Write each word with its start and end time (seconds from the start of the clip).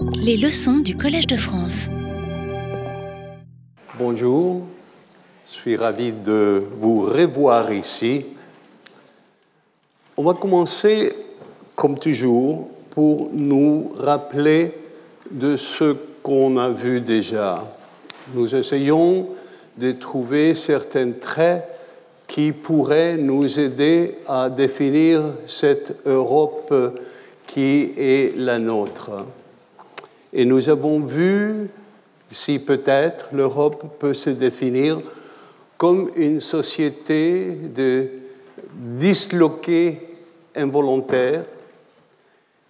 Les 0.00 0.36
leçons 0.36 0.78
du 0.78 0.96
Collège 0.96 1.26
de 1.26 1.36
France. 1.36 1.88
Bonjour, 3.98 4.62
je 5.46 5.52
suis 5.52 5.76
ravi 5.76 6.12
de 6.12 6.62
vous 6.78 7.02
revoir 7.02 7.72
ici. 7.72 8.26
On 10.16 10.22
va 10.22 10.34
commencer, 10.34 11.12
comme 11.74 11.98
toujours, 11.98 12.68
pour 12.90 13.30
nous 13.32 13.90
rappeler 13.96 14.72
de 15.30 15.56
ce 15.56 15.96
qu'on 16.22 16.56
a 16.58 16.68
vu 16.68 17.00
déjà. 17.00 17.64
Nous 18.34 18.54
essayons 18.54 19.28
de 19.76 19.92
trouver 19.92 20.54
certains 20.54 21.12
traits 21.12 21.64
qui 22.26 22.52
pourraient 22.52 23.16
nous 23.16 23.58
aider 23.58 24.18
à 24.26 24.48
définir 24.48 25.22
cette 25.46 25.96
Europe 26.06 26.74
qui 27.46 27.92
est 27.96 28.36
la 28.36 28.58
nôtre. 28.58 29.24
Et 30.32 30.44
nous 30.44 30.68
avons 30.68 31.00
vu 31.00 31.70
si 32.32 32.58
peut-être 32.58 33.28
l'Europe 33.32 33.98
peut 33.98 34.14
se 34.14 34.30
définir 34.30 35.00
comme 35.76 36.10
une 36.16 36.40
société 36.40 37.50
de 37.74 38.08
disloqués 38.74 40.00
involontaires. 40.54 41.44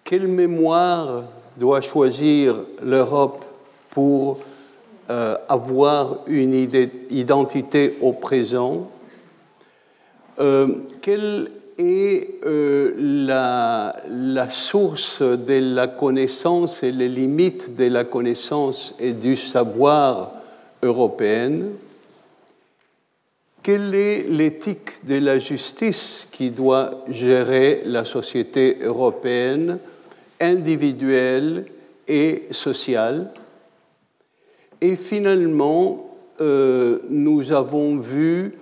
Quelle 0.05 0.29
mémoire 0.29 1.25
doit 1.57 1.81
choisir 1.81 2.55
l'Europe 2.83 3.45
pour 3.91 4.39
euh, 5.11 5.37
avoir 5.49 6.19
une 6.27 6.55
identité 7.11 7.97
au 8.01 8.13
présent? 8.13 8.91
Euh, 10.39 10.69
Quelle 11.03 11.51
est 11.79 12.45
euh, 12.45 12.93
la, 12.99 13.97
la, 14.11 14.51
source 14.51 15.23
de 15.23 15.75
la 15.75 15.87
connaissance 15.87 16.83
et 16.83 16.93
les 16.93 17.09
limites 17.09 17.77
de 17.77 17.87
la 17.87 18.05
connaissance 18.05 18.95
et 18.99 19.13
du 19.13 19.37
savoir 19.37 20.33
européenne 20.83 21.71
Quelle 23.63 23.95
est 23.95 24.23
l'éthique 24.29 25.07
de 25.07 25.19
la 25.19 25.39
justice 25.39 26.27
qui 26.33 26.51
doit 26.51 27.05
gérer 27.09 27.83
la 27.85 28.05
société 28.05 28.79
européenne 28.83 29.79
individuelle 30.41 31.67
et 32.07 32.45
sociale? 32.51 33.31
Et 34.81 34.97
finalement, 34.97 36.17
euh, 36.41 37.01
nous 37.11 37.53
avons 37.53 37.99
vu 37.99 38.55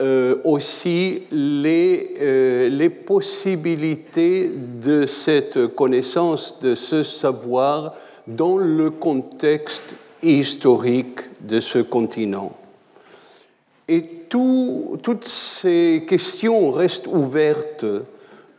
euh, 0.00 0.36
aussi 0.44 1.22
les, 1.32 2.14
euh, 2.20 2.68
les, 2.68 2.90
possibilités 2.90 4.50
de 4.54 5.06
cette 5.06 5.68
connaissance, 5.68 6.58
de 6.60 6.74
ce 6.74 7.02
savoir 7.02 7.94
dans 8.26 8.58
le 8.58 8.90
contexte 8.90 9.94
historique 10.22 11.20
de 11.40 11.60
ce 11.60 11.78
continent. 11.78 12.52
Et 13.88 14.04
toutes 14.28 15.24
ces 15.24 16.04
questions 16.06 16.72
restent 16.72 17.06
ouvertes. 17.06 17.86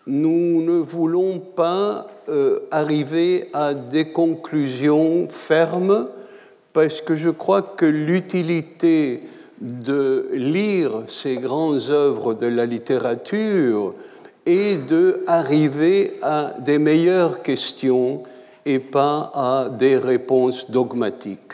Nous 0.07 0.63
ne 0.63 0.79
voulons 0.79 1.39
pas 1.39 2.07
euh, 2.29 2.61
arriver 2.71 3.49
à 3.53 3.75
des 3.75 4.11
conclusions 4.11 5.27
fermes 5.29 6.07
parce 6.73 7.01
que 7.01 7.15
je 7.15 7.29
crois 7.29 7.61
que 7.61 7.85
l'utilité 7.85 9.21
de 9.59 10.29
lire 10.33 11.03
ces 11.07 11.37
grandes 11.37 11.89
œuvres 11.89 12.33
de 12.33 12.47
la 12.47 12.65
littérature 12.65 13.93
et 14.45 14.77
de 14.77 15.23
arriver 15.27 16.13
à 16.21 16.53
des 16.59 16.79
meilleures 16.79 17.41
questions 17.41 18.23
et 18.65 18.79
pas 18.79 19.31
à 19.33 19.69
des 19.69 19.97
réponses 19.97 20.69
dogmatiques. 20.69 21.53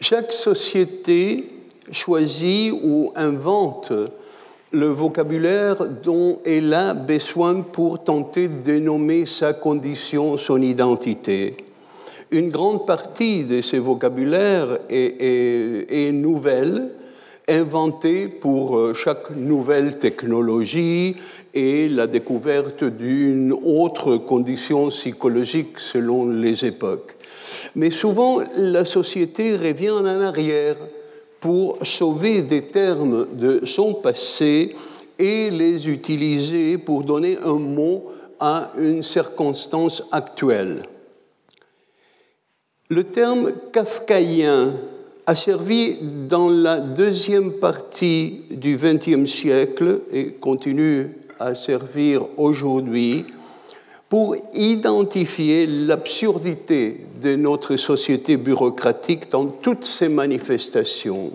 Chaque 0.00 0.32
société 0.32 1.50
choisit 1.90 2.72
ou 2.72 3.12
invente 3.16 3.92
le 4.70 4.86
vocabulaire 4.86 5.88
dont 5.88 6.40
elle 6.44 6.72
a 6.74 6.94
besoin 6.94 7.62
pour 7.62 8.04
tenter 8.04 8.48
de 8.48 8.62
dénommer 8.62 9.26
sa 9.26 9.54
condition, 9.54 10.36
son 10.36 10.60
identité. 10.60 11.56
Une 12.30 12.50
grande 12.50 12.84
partie 12.84 13.44
de 13.44 13.62
ces 13.62 13.78
vocabulaires 13.78 14.80
est, 14.90 16.12
nouvelle, 16.12 16.90
inventée 17.48 18.26
pour 18.28 18.76
euh, 18.76 18.92
chaque 18.92 19.30
nouvelle 19.30 19.98
technologie 19.98 21.16
et 21.54 21.88
la 21.88 22.06
découverte 22.06 22.84
d'une 22.84 23.54
autre 23.54 24.18
condition 24.18 24.88
psychologique 24.88 25.78
selon 25.80 26.28
les 26.28 26.66
époques. 26.66 27.16
Mais 27.74 27.90
souvent, 27.90 28.40
la 28.58 28.84
société 28.84 29.56
revient 29.56 29.88
en 29.88 30.04
arrière 30.04 30.76
pour 31.40 31.78
sauver 31.80 32.42
des 32.42 32.64
termes 32.66 33.26
de 33.32 33.64
son 33.64 33.94
passé 33.94 34.76
et 35.18 35.48
les 35.48 35.88
utiliser 35.88 36.76
pour 36.76 37.04
donner 37.04 37.38
un 37.42 37.54
mot 37.54 38.04
à 38.38 38.72
une 38.78 39.02
circonstance 39.02 40.02
actuelle. 40.12 40.82
Le 42.90 43.04
terme 43.04 43.52
kafkaïen 43.70 44.72
a 45.26 45.36
servi 45.36 45.98
dans 46.26 46.48
la 46.48 46.80
deuxième 46.80 47.52
partie 47.52 48.40
du 48.50 48.76
XXe 48.76 49.30
siècle 49.30 50.00
et 50.10 50.32
continue 50.32 51.10
à 51.38 51.54
servir 51.54 52.22
aujourd'hui 52.38 53.26
pour 54.08 54.36
identifier 54.54 55.66
l'absurdité 55.66 57.04
de 57.22 57.36
notre 57.36 57.76
société 57.76 58.38
bureaucratique 58.38 59.30
dans 59.30 59.44
toutes 59.44 59.84
ses 59.84 60.08
manifestations 60.08 61.30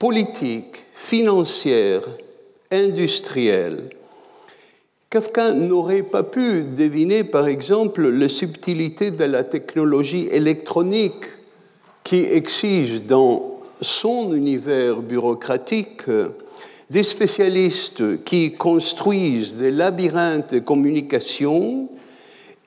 politiques, 0.00 0.82
financières, 0.96 2.02
industrielles, 2.72 3.84
Kafka 5.14 5.52
n'aurait 5.52 6.02
pas 6.02 6.24
pu 6.24 6.64
deviner, 6.64 7.22
par 7.22 7.46
exemple, 7.46 8.08
la 8.08 8.28
subtilité 8.28 9.12
de 9.12 9.22
la 9.22 9.44
technologie 9.44 10.26
électronique 10.32 11.26
qui 12.02 12.24
exige 12.24 13.00
dans 13.04 13.60
son 13.80 14.34
univers 14.34 15.02
bureaucratique 15.02 16.02
des 16.90 17.04
spécialistes 17.04 18.24
qui 18.24 18.54
construisent 18.54 19.54
des 19.54 19.70
labyrinthes 19.70 20.54
de 20.54 20.58
communication 20.58 21.88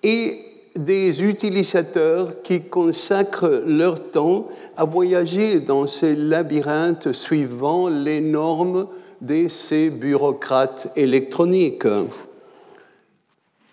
et 0.02 0.40
des 0.78 1.22
utilisateurs 1.24 2.42
qui 2.44 2.62
consacrent 2.62 3.62
leur 3.68 4.12
temps 4.12 4.48
à 4.78 4.86
voyager 4.86 5.60
dans 5.60 5.86
ces 5.86 6.16
labyrinthes 6.16 7.12
suivant 7.12 7.90
les 7.90 8.22
normes 8.22 8.88
de 9.20 9.50
ces 9.50 9.90
bureaucrates 9.90 10.94
électroniques 10.96 11.84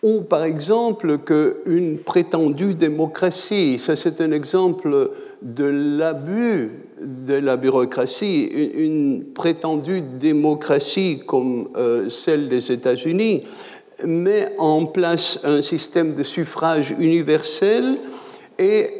ou 0.04 0.20
par 0.20 0.44
exemple 0.44 1.16
qu'une 1.16 1.96
prétendue 1.96 2.74
démocratie, 2.74 3.78
ça 3.78 3.96
c'est 3.96 4.20
un 4.20 4.32
exemple 4.32 5.10
de 5.40 5.64
l'abus 5.64 6.72
de 7.00 7.34
la 7.34 7.56
bureaucratie, 7.56 8.44
une, 8.44 9.24
prétendue 9.34 10.02
démocratie 10.02 11.22
comme 11.26 11.70
euh, 11.76 12.10
celle 12.10 12.50
des 12.50 12.70
États-Unis 12.70 13.44
met 14.04 14.52
en 14.58 14.84
place 14.84 15.40
un 15.42 15.62
système 15.62 16.14
de 16.14 16.22
suffrage 16.22 16.94
universel 16.98 17.96
et 18.58 18.90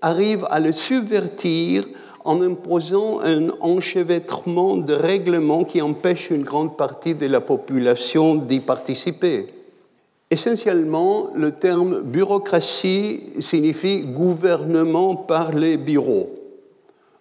arrive 0.00 0.46
à 0.48 0.60
le 0.60 0.70
subvertir 0.70 1.88
en 2.24 2.40
imposant 2.40 3.18
un 3.20 3.48
enchevêtrement 3.60 4.76
de 4.76 4.94
règlements 4.94 5.64
qui 5.64 5.82
empêche 5.82 6.30
une 6.30 6.44
grande 6.44 6.76
partie 6.76 7.16
de 7.16 7.26
la 7.26 7.40
population 7.40 8.36
d'y 8.36 8.60
participer. 8.60 9.61
Essentiellement, 10.32 11.28
le 11.34 11.52
terme 11.52 12.00
bureaucratie 12.00 13.22
signifie 13.38 14.00
gouvernement 14.00 15.14
par 15.14 15.52
les 15.52 15.76
bureaux, 15.76 16.30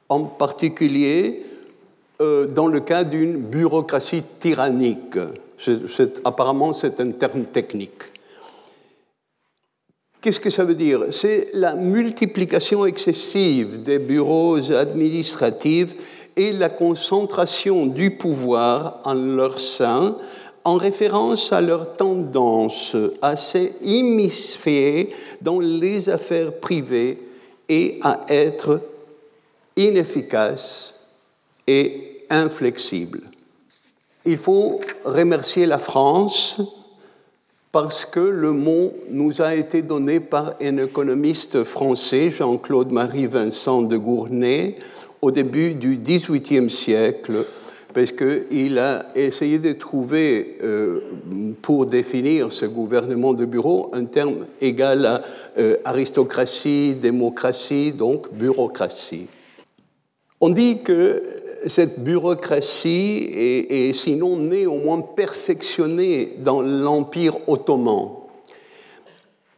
en 0.07 0.24
particulier 0.24 1.44
euh, 2.21 2.47
dans 2.47 2.68
le 2.68 2.80
cas 2.80 3.03
d'une 3.03 3.35
bureaucratie 3.35 4.24
tyrannique. 4.39 5.18
apparemment, 6.24 6.71
c'est 6.71 7.01
un 7.01 7.12
terme 7.12 7.44
technique. 7.51 8.01
Qu'est-ce 10.21 10.39
que 10.39 10.50
ça 10.50 10.63
veut 10.63 10.75
dire? 10.75 11.07
C'est 11.12 11.50
la 11.53 11.75
multiplication 11.75 12.85
excessive 12.85 13.83
des 13.83 14.00
bureaux 14.00 14.71
administratifs 14.71 15.95
et 16.38 16.53
la 16.53 16.69
concentration 16.69 17.88
du 17.88 18.12
pouvoir 18.12 19.01
en 19.03 19.15
leur 19.15 19.59
sein 19.59 20.15
en 20.63 20.77
référence 20.77 21.51
à 21.53 21.61
leur 21.61 21.95
tendance 21.95 22.95
à 23.21 23.35
s'immiscer 23.37 25.09
dans 25.41 25.59
les 25.59 26.09
affaires 26.09 26.53
privées 26.53 27.17
et 27.67 27.99
à 28.03 28.21
être 28.29 28.81
inefficaces 29.75 30.95
et 31.67 32.25
inflexibles. 32.29 33.21
Il 34.25 34.37
faut 34.37 34.79
remercier 35.03 35.65
la 35.65 35.79
France 35.79 36.61
parce 37.71 38.05
que 38.05 38.19
le 38.19 38.51
mot 38.51 38.93
nous 39.09 39.41
a 39.41 39.55
été 39.55 39.81
donné 39.81 40.19
par 40.19 40.53
un 40.61 40.77
économiste 40.77 41.63
français, 41.63 42.29
Jean-Claude-Marie 42.29 43.27
Vincent 43.27 43.81
de 43.81 43.97
Gournay, 43.97 44.75
au 45.21 45.31
début 45.31 45.73
du 45.75 45.97
XVIIIe 45.97 46.69
siècle, 46.69 47.45
parce 47.93 48.11
qu'il 48.11 48.79
a 48.79 49.05
essayé 49.15 49.59
de 49.59 49.73
trouver, 49.73 50.57
euh, 50.63 50.99
pour 51.61 51.85
définir 51.85 52.51
ce 52.51 52.65
gouvernement 52.65 53.33
de 53.33 53.45
bureau, 53.45 53.89
un 53.93 54.05
terme 54.05 54.45
égal 54.61 55.05
à 55.05 55.21
euh, 55.57 55.77
aristocratie, 55.83 56.95
démocratie, 56.95 57.91
donc 57.91 58.31
bureaucratie. 58.33 59.27
On 60.39 60.49
dit 60.49 60.81
que 60.81 61.21
cette 61.67 62.03
bureaucratie 62.03 63.29
est, 63.33 63.94
sinon 63.94 64.37
née, 64.37 64.65
au 64.65 64.77
moins 64.77 65.01
perfectionnée 65.01 66.33
dans 66.39 66.61
l'Empire 66.61 67.37
ottoman. 67.47 68.09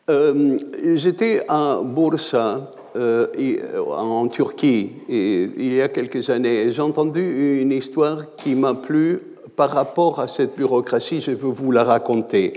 Euh, 0.09 0.59
j'étais 0.95 1.45
à 1.47 1.79
Bursa, 1.81 2.73
euh, 2.95 3.27
en 3.89 4.27
Turquie, 4.27 4.91
il 5.09 5.73
y 5.73 5.81
a 5.81 5.87
quelques 5.87 6.29
années, 6.29 6.71
j'ai 6.71 6.81
entendu 6.81 7.61
une 7.61 7.71
histoire 7.71 8.35
qui 8.37 8.55
m'a 8.55 8.73
plu 8.73 9.19
par 9.55 9.71
rapport 9.71 10.19
à 10.19 10.27
cette 10.27 10.55
bureaucratie, 10.55 11.21
je 11.21 11.31
veux 11.31 11.51
vous 11.51 11.71
la 11.71 11.83
raconter. 11.83 12.53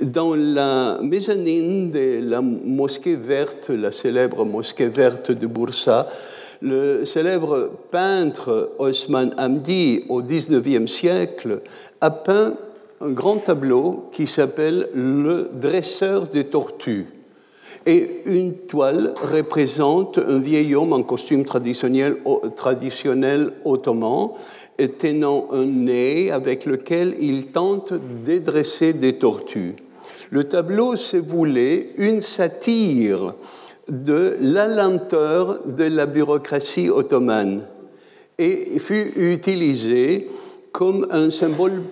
Dans 0.00 0.34
la 0.34 0.98
mezzanine 1.00 1.90
de 1.90 2.20
la 2.22 2.42
mosquée 2.42 3.16
verte, 3.16 3.70
la 3.70 3.92
célèbre 3.92 4.44
mosquée 4.44 4.88
verte 4.88 5.30
de 5.32 5.46
Bursa, 5.46 6.08
le 6.60 7.04
célèbre 7.06 7.70
peintre 7.90 8.72
Osman 8.78 9.34
Hamdi, 9.38 10.04
au 10.08 10.22
XIXe 10.22 10.90
siècle, 10.90 11.60
a 12.00 12.10
peint 12.10 12.54
un 13.00 13.10
grand 13.10 13.38
tableau 13.38 14.08
qui 14.12 14.26
s'appelle 14.26 14.88
Le 14.94 15.50
dresseur 15.52 16.26
des 16.26 16.44
tortues. 16.44 17.06
Et 17.86 18.22
une 18.26 18.54
toile 18.54 19.14
représente 19.32 20.18
un 20.18 20.40
vieil 20.40 20.74
homme 20.74 20.92
en 20.92 21.02
costume 21.02 21.44
traditionnel, 21.44 23.52
ottoman, 23.64 24.30
tenant 24.98 25.48
un 25.52 25.64
nez 25.64 26.30
avec 26.30 26.66
lequel 26.66 27.16
il 27.20 27.46
tente 27.46 27.92
de 27.92 28.38
dresser 28.38 28.92
des 28.92 29.14
tortues. 29.14 29.74
Le 30.30 30.44
tableau 30.44 30.96
se 30.96 31.16
voulait 31.16 31.90
une 31.96 32.20
satire 32.20 33.34
de 33.88 34.36
la 34.40 34.66
lenteur 34.66 35.60
de 35.64 35.84
la 35.84 36.06
bureaucratie 36.06 36.90
ottomane 36.90 37.62
et 38.38 38.78
fut 38.80 39.12
utilisé 39.16 40.28
comme 40.72 41.06
un 41.10 41.30
symbole 41.30 41.82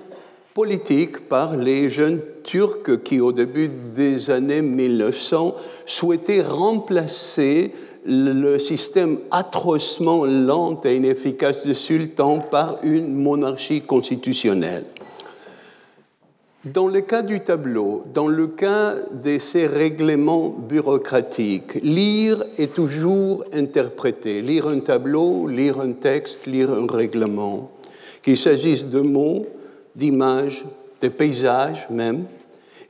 politique 0.55 1.29
par 1.29 1.57
les 1.57 1.91
jeunes 1.91 2.21
Turcs 2.45 3.03
qui, 3.03 3.21
au 3.21 3.33
début 3.33 3.69
des 3.93 4.31
années 4.31 4.63
1900, 4.63 5.57
souhaitaient 5.85 6.43
remplacer 6.43 7.73
le 8.07 8.59
système 8.59 9.19
atrocement 9.33 10.25
lent 10.25 10.81
et 10.85 10.95
inefficace 10.95 11.67
du 11.67 11.75
sultan 11.75 12.39
par 12.39 12.79
une 12.85 13.15
monarchie 13.15 13.81
constitutionnelle. 13.81 14.85
Dans 16.65 16.87
le 16.87 17.01
cas 17.01 17.23
du 17.23 17.41
tableau, 17.41 18.05
dans 18.15 18.29
le 18.29 18.47
cas 18.47 18.95
de 19.13 19.39
ces 19.39 19.67
règlements 19.67 20.49
bureaucratiques, 20.51 21.75
lire 21.83 22.43
est 22.59 22.73
toujours 22.73 23.45
interpréter. 23.53 24.41
Lire 24.41 24.69
un 24.69 24.81
tableau, 24.81 25.47
lire 25.47 25.81
un 25.81 25.93
texte, 25.93 26.47
lire 26.47 26.71
un 26.71 26.87
règlement. 26.87 27.71
Qu'il 28.23 28.39
s'agisse 28.39 28.87
de 28.87 29.01
mots, 29.01 29.47
d'images, 29.95 30.65
de 31.01 31.09
paysages 31.09 31.89
même, 31.91 32.27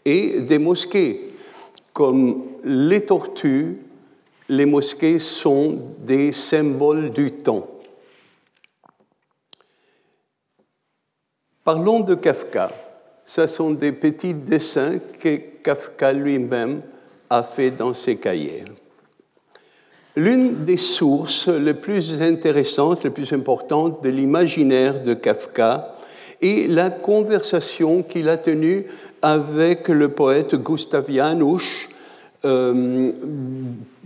et 0.04 0.40
des 0.40 0.58
mosquées. 0.58 1.32
Comme 1.92 2.44
les 2.64 3.04
tortues, 3.04 3.78
les 4.48 4.66
mosquées 4.66 5.18
sont 5.18 5.78
des 5.98 6.32
symboles 6.32 7.10
du 7.10 7.30
temps. 7.30 7.66
Parlons 11.62 12.00
de 12.00 12.14
Kafka 12.14 12.70
ce 13.24 13.46
sont 13.46 13.70
des 13.70 13.92
petits 13.92 14.34
dessins 14.34 14.98
que 15.18 15.36
Kafka 15.62 16.12
lui-même 16.12 16.82
a 17.30 17.42
fait 17.42 17.70
dans 17.70 17.94
ses 17.94 18.16
cahiers. 18.16 18.64
L'une 20.16 20.64
des 20.64 20.76
sources 20.76 21.48
les 21.48 21.74
plus 21.74 22.20
intéressantes, 22.20 23.02
les 23.02 23.10
plus 23.10 23.32
importantes 23.32 24.02
de 24.04 24.10
l'imaginaire 24.10 25.02
de 25.02 25.14
Kafka 25.14 25.93
est 26.44 26.68
la 26.68 26.90
conversation 26.90 28.02
qu'il 28.02 28.28
a 28.28 28.36
tenue 28.36 28.86
avec 29.22 29.88
le 29.88 30.08
poète 30.08 30.54
Gustav 30.56 31.04
Janusz 31.08 31.88
euh, 32.44 33.12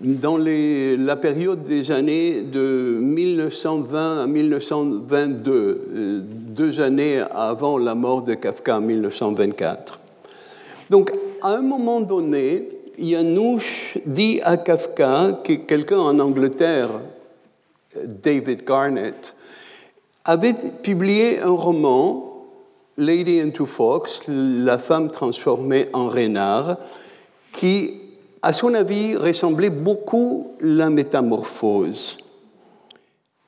dans 0.00 0.36
la 0.38 1.16
période 1.16 1.64
des 1.64 1.90
années 1.90 2.42
de 2.42 2.98
1920 3.00 4.22
à 4.22 4.26
1922, 4.28 5.52
euh, 5.52 6.20
deux 6.22 6.80
années 6.80 7.20
avant 7.32 7.78
la 7.78 7.96
mort 7.96 8.22
de 8.22 8.34
Kafka 8.34 8.78
en 8.78 8.80
1924. 8.80 9.98
Donc, 10.90 11.12
à 11.42 11.56
un 11.56 11.62
moment 11.62 12.00
donné, 12.00 12.68
Janusz 12.96 13.98
dit 14.06 14.40
à 14.44 14.56
Kafka 14.56 15.40
que 15.42 15.54
quelqu'un 15.54 15.98
en 15.98 16.18
Angleterre, 16.20 16.90
David 18.22 18.64
Garnett, 18.64 19.34
avait 20.24 20.54
publié 20.82 21.40
un 21.40 21.50
roman, 21.50 22.27
Lady 22.98 23.40
into 23.40 23.64
Fox, 23.64 24.20
la 24.28 24.78
femme 24.78 25.10
transformée 25.10 25.86
en 25.94 26.08
renard, 26.08 26.76
qui 27.52 27.92
à 28.42 28.52
son 28.52 28.74
avis, 28.74 29.16
ressemblait 29.16 29.70
beaucoup 29.70 30.52
la 30.60 30.90
métamorphose. 30.90 32.16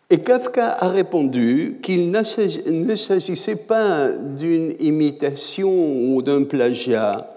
Et 0.08 0.19
Kafka 0.19 0.73
a 0.73 0.88
répondu 0.88 1.79
qu'il 1.82 2.11
ne 2.11 2.97
s'agissait 2.97 3.56
pas 3.56 4.08
d'une 4.08 4.75
imitation 4.81 5.70
ou 5.70 6.23
d'un 6.23 6.43
plagiat, 6.43 7.32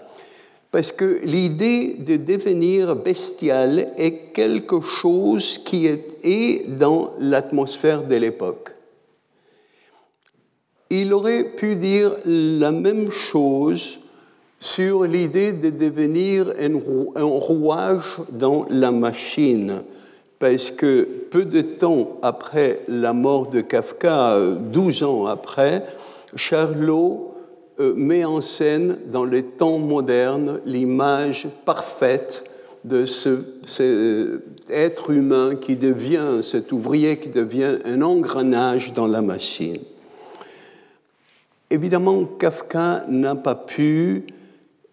parce 0.72 0.90
que 0.90 1.20
l'idée 1.22 1.94
de 2.00 2.16
devenir 2.16 2.96
bestial 2.96 3.92
est 3.96 4.32
quelque 4.32 4.80
chose 4.80 5.58
qui 5.58 5.86
est 5.86 6.68
dans 6.68 7.12
l'atmosphère 7.20 8.02
de 8.02 8.16
l'époque. 8.16 8.73
Il 10.90 11.12
aurait 11.12 11.44
pu 11.44 11.76
dire 11.76 12.12
la 12.24 12.70
même 12.70 13.10
chose 13.10 14.00
sur 14.60 15.04
l'idée 15.04 15.52
de 15.52 15.70
devenir 15.70 16.52
un, 16.58 17.24
rouage 17.24 18.16
dans 18.30 18.66
la 18.70 18.90
machine, 18.90 19.82
parce 20.38 20.70
que 20.70 21.06
peu 21.30 21.44
de 21.44 21.60
temps 21.60 22.18
après 22.22 22.80
la 22.88 23.12
mort 23.12 23.48
de 23.48 23.60
Kafka, 23.60 24.38
12 24.72 25.02
ans 25.02 25.26
après, 25.26 25.84
Charlot 26.34 27.34
euh, 27.80 27.92
met 27.96 28.24
en 28.24 28.40
scène 28.40 28.98
dans 29.10 29.24
les 29.24 29.42
temps 29.42 29.78
modernes 29.78 30.60
l'image 30.64 31.48
parfaite 31.64 32.44
de 32.84 33.04
ce, 33.04 33.44
cet 33.66 34.70
être 34.70 35.10
humain 35.10 35.56
qui 35.56 35.76
devient, 35.76 36.42
cet 36.42 36.72
ouvrier 36.72 37.18
qui 37.18 37.30
devient 37.30 37.78
un 37.84 38.02
engrenage 38.02 38.92
dans 38.92 39.06
la 39.06 39.22
machine. 39.22 39.78
Évidemment, 41.74 42.24
Kafka 42.24 43.02
n'a 43.08 43.34
pas 43.34 43.56
pu 43.56 44.22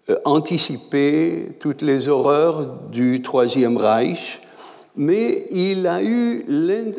euh, 0.10 0.16
anticiper 0.26 1.50
toutes 1.60 1.84
les 1.84 2.08
horreurs 2.08 2.80
du 2.92 3.22
Troisième 3.22 3.78
Reich, 3.78 4.42
mais 4.96 5.46
il 5.52 5.86
a 5.86 6.02
eu 6.02 6.44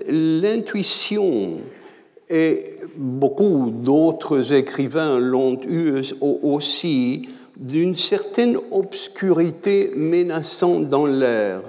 l'intuition, 0.09 1.55
et 2.31 2.62
beaucoup 2.97 3.73
d'autres 3.75 4.53
écrivains 4.53 5.19
l'ont 5.19 5.59
eu 5.69 6.01
aussi, 6.21 7.29
d'une 7.57 7.97
certaine 7.97 8.59
obscurité 8.71 9.91
menaçante 9.97 10.89
dans 10.91 11.07
l'air. 11.07 11.61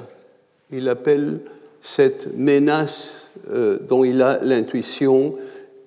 Il 0.72 0.88
appelle 0.88 1.40
cette 1.82 2.38
menace 2.38 3.32
euh, 3.50 3.80
dont 3.90 4.04
il 4.04 4.22
a 4.22 4.38
l'intuition 4.44 5.34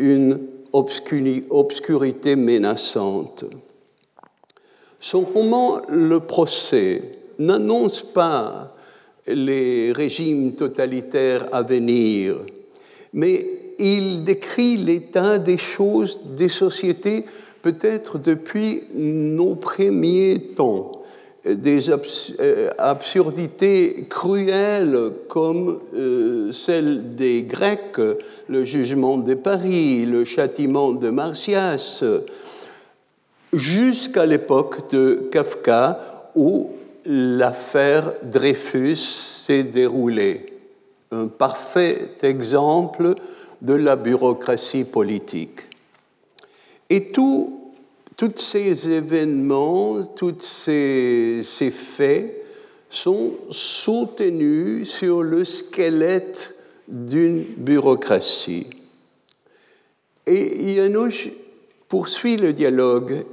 une 0.01 0.56
obscurité 0.73 2.37
menaçante. 2.37 3.45
Son 5.01 5.21
roman 5.21 5.83
Le 5.89 6.21
procès 6.21 7.03
n'annonce 7.39 8.03
pas 8.03 8.75
les 9.27 9.93
régimes 9.93 10.53
totalitaires 10.55 11.47
à 11.53 11.63
venir, 11.63 12.39
mais 13.13 13.47
il 13.79 14.25
décrit 14.25 14.77
l'état 14.77 15.39
des 15.39 15.59
choses 15.59 16.21
des 16.25 16.49
sociétés 16.49 17.25
peut-être 17.67 18.19
depuis 18.19 18.83
nos 18.95 19.57
premiers 19.57 20.39
temps, 20.55 20.96
des 21.55 21.91
euh, 21.91 22.71
absurdités 22.79 24.07
cruelles 24.09 25.13
comme 25.29 25.81
euh, 25.95 26.53
celle 26.53 27.15
des 27.15 27.43
Grecs, 27.43 27.99
le 28.49 28.65
jugement 28.65 29.19
de 29.19 29.35
Paris, 29.35 30.07
le 30.07 30.25
châtiment 30.25 30.93
de 30.93 31.11
Martias, 31.11 32.03
jusqu'à 33.53 34.27
l'époque 34.27 34.91
de 34.91 35.29
Kafka 35.31 36.31
où 36.35 36.71
l'affaire 37.07 38.13
Dreyfus 38.23 38.97
s'est 38.97 39.65
déroulée. 39.65 40.53
Un 41.13 41.29
parfait 41.29 42.11
exemple 42.23 43.15
de 43.63 43.75
la 43.75 43.97
bureaucratie 43.97 44.85
politique. 44.85 45.61
Et 46.91 47.13
tous 48.17 48.33
ces 48.37 48.89
événements, 48.89 50.03
tous 50.17 50.41
ces, 50.41 51.43
faits 51.71 52.45
sont 52.89 53.33
soutenus 53.51 54.91
sur 54.91 55.23
le 55.23 55.45
squelette 55.45 56.55
d'une 56.89 57.45
bureaucratie. 57.59 58.69
Et 60.27 60.77
Janusz 60.77 61.29
poursuit 61.89 62.37
le 62.37 62.53
dialogue 62.53 63.25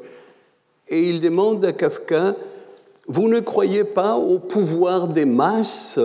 et 0.89 1.07
il 1.07 1.21
demande 1.21 1.63
à 1.65 1.71
Kafka, 1.71 2.35
vous 3.07 3.27
ne 3.27 3.39
croyez 3.39 3.83
pas 3.83 4.15
au 4.15 4.37
pouvoir 4.39 5.07
des 5.07 5.25
masses? 5.25 5.99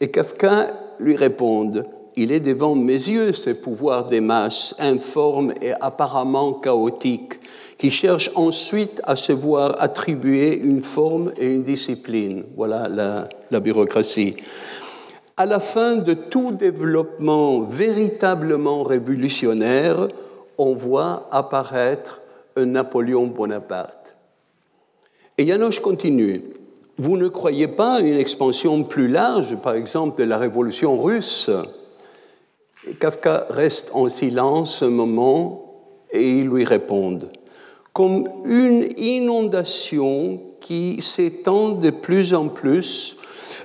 Et 0.00 0.10
Kafka 0.10 0.70
lui 0.98 1.16
répond, 1.16 1.84
il 2.16 2.32
est 2.32 2.40
devant 2.40 2.74
mes 2.74 2.94
yeux 2.94 3.32
ce 3.32 3.50
pouvoir 3.50 4.06
des 4.06 4.20
masses, 4.20 4.74
informe 4.78 5.52
et 5.60 5.72
apparemment 5.80 6.54
chaotique, 6.54 7.34
qui 7.82 7.90
cherche 7.90 8.30
ensuite 8.36 9.00
à 9.02 9.16
se 9.16 9.32
voir 9.32 9.74
attribuer 9.82 10.56
une 10.56 10.84
forme 10.84 11.32
et 11.36 11.52
une 11.52 11.64
discipline. 11.64 12.44
Voilà 12.56 12.88
la, 13.50 13.58
bureaucratie. 13.58 14.36
À 15.36 15.46
la 15.46 15.58
fin 15.58 15.96
de 15.96 16.14
tout 16.14 16.52
développement 16.52 17.62
véritablement 17.62 18.84
révolutionnaire, 18.84 20.06
on 20.58 20.76
voit 20.76 21.28
apparaître 21.32 22.20
un 22.54 22.66
Napoléon 22.66 23.26
Bonaparte. 23.26 24.16
Et 25.36 25.44
Janos 25.44 25.80
continue. 25.80 26.40
Vous 26.98 27.16
ne 27.16 27.26
croyez 27.26 27.66
pas 27.66 27.94
à 27.94 28.00
une 28.00 28.16
expansion 28.16 28.84
plus 28.84 29.08
large, 29.08 29.56
par 29.56 29.74
exemple, 29.74 30.20
de 30.20 30.24
la 30.24 30.38
révolution 30.38 31.02
russe? 31.02 31.50
Kafka 33.00 33.48
reste 33.50 33.90
en 33.92 34.08
silence 34.08 34.84
un 34.84 34.90
moment 34.90 35.80
et 36.12 36.38
il 36.38 36.48
lui 36.48 36.64
répond 36.64 37.18
comme 37.92 38.26
une 38.44 38.88
inondation 38.96 40.40
qui 40.60 41.02
s'étend 41.02 41.70
de 41.70 41.90
plus 41.90 42.34
en 42.34 42.48
plus, 42.48 43.16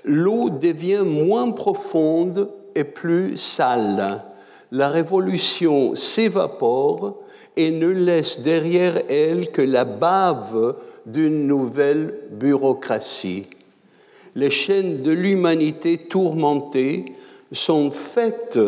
l'eau 0.03 0.49
devient 0.49 1.03
moins 1.05 1.51
profonde 1.51 2.49
et 2.75 2.83
plus 2.83 3.37
sale. 3.37 4.25
La 4.71 4.89
révolution 4.89 5.95
s'évapore 5.95 7.21
et 7.55 7.71
ne 7.71 7.87
laisse 7.87 8.41
derrière 8.41 9.01
elle 9.09 9.49
que 9.51 9.61
la 9.61 9.85
bave 9.85 10.75
d'une 11.05 11.47
nouvelle 11.47 12.13
bureaucratie. 12.31 13.47
Les 14.35 14.51
chaînes 14.51 15.01
de 15.01 15.11
l'humanité 15.11 15.97
tourmentée 15.97 17.05
sont 17.51 17.91
faites 17.91 18.59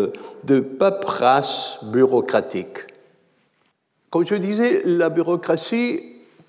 de 0.45 0.59
paperasse 0.59 1.79
bureaucratique. 1.91 2.87
Comme 4.09 4.25
je 4.25 4.35
disais, 4.35 4.81
la 4.85 5.09
bureaucratie, 5.09 6.01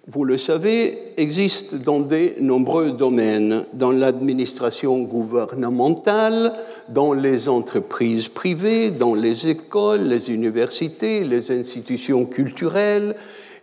vous 0.07 0.25
le 0.25 0.39
savez, 0.39 0.97
existe 1.19 1.75
dans 1.75 2.01
de 2.01 2.41
nombreux 2.41 2.93
domaines, 2.93 3.65
dans 3.75 3.91
l'administration 3.91 5.03
gouvernementale, 5.03 6.55
dans 6.89 7.13
les 7.13 7.51
entreprises 7.51 8.29
privées, 8.29 8.91
dans 8.91 9.15
les 9.15 9.49
écoles, 9.49 10.03
les 10.03 10.31
universités, 10.31 11.23
les 11.23 11.51
institutions 11.53 12.25
culturelles 12.25 13.15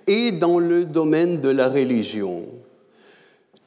et 0.06 0.32
dans 0.32 0.60
le 0.60 0.86
domaine 0.86 1.42
de 1.42 1.50
la 1.50 1.68
religion 1.68 2.44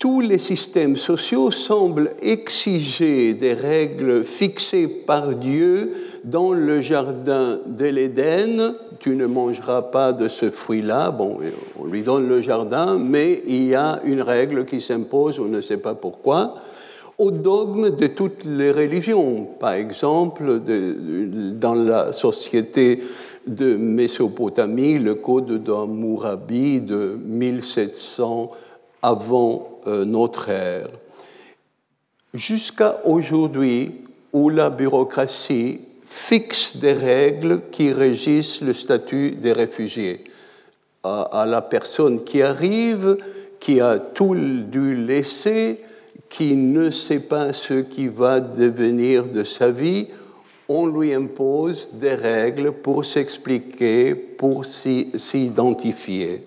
tous 0.01 0.21
les 0.21 0.39
systèmes 0.39 0.97
sociaux 0.97 1.51
semblent 1.51 2.09
exiger 2.23 3.35
des 3.35 3.53
règles 3.53 4.25
fixées 4.25 4.89
par 4.89 5.35
Dieu 5.35 5.93
dans 6.25 6.55
le 6.55 6.81
jardin 6.81 7.59
de 7.67 7.85
l'Éden. 7.85 8.75
Tu 8.99 9.11
ne 9.11 9.27
mangeras 9.27 9.83
pas 9.83 10.15
de 10.15 10.27
ce 10.29 10.49
fruit-là. 10.49 11.15
On 11.79 11.85
lui 11.85 12.01
donne 12.01 12.27
le 12.29 12.41
jardin, 12.41 12.99
mais 12.99 13.43
il 13.47 13.67
y 13.67 13.75
a 13.75 14.01
une 14.05 14.23
règle 14.23 14.65
qui 14.65 14.81
s'impose, 14.81 15.39
on 15.39 15.45
ne 15.45 15.61
sait 15.61 15.77
pas 15.77 15.95
pourquoi. 15.95 16.55
Au 17.19 17.31
dogme 17.31 17.91
de 17.91 18.07
toutes 18.07 18.45
les 18.47 18.73
religions, 18.73 19.49
par 19.61 19.75
exemple, 19.75 20.63
dans 21.61 21.75
la 21.75 22.15
société 22.15 23.03
de 23.47 23.77
Mésopotamie, 23.77 24.99
le 24.99 25.17
code 25.17 25.63
d'Amourabi 25.63 26.81
de 26.81 27.19
1700 27.23 28.51
avant 29.03 29.70
notre 29.87 30.49
ère, 30.49 30.89
jusqu'à 32.35 33.01
aujourd'hui 33.05 33.93
où 34.33 34.49
la 34.49 34.71
bureaucratie 34.71 35.81
fixe 36.11 36.77
des 36.77 36.93
règles 36.93 37.63
qui 37.71 37.93
régissent 37.93 38.63
le 38.63 38.75
statut 38.75 39.31
des 39.31 39.53
réfugiés. 39.53 40.25
À, 41.05 41.47
la 41.47 41.63
personne 41.63 42.25
qui 42.25 42.43
arrive, 42.43 43.17
qui 43.59 43.81
a 43.81 43.99
tout 43.99 44.35
dû 44.35 44.95
laisser, 44.95 45.81
qui 46.29 46.55
ne 46.57 46.91
sait 46.91 47.21
pas 47.21 47.53
ce 47.53 47.81
qui 47.81 48.09
va 48.09 48.41
devenir 48.41 49.25
de 49.25 49.45
sa 49.45 49.71
vie, 49.71 50.09
on 50.69 50.87
lui 50.87 51.15
impose 51.15 51.93
des 51.95 52.15
règles 52.15 52.73
pour 52.73 53.05
s'expliquer, 53.05 54.15
pour 54.15 54.67
s'identifier. 54.67 56.43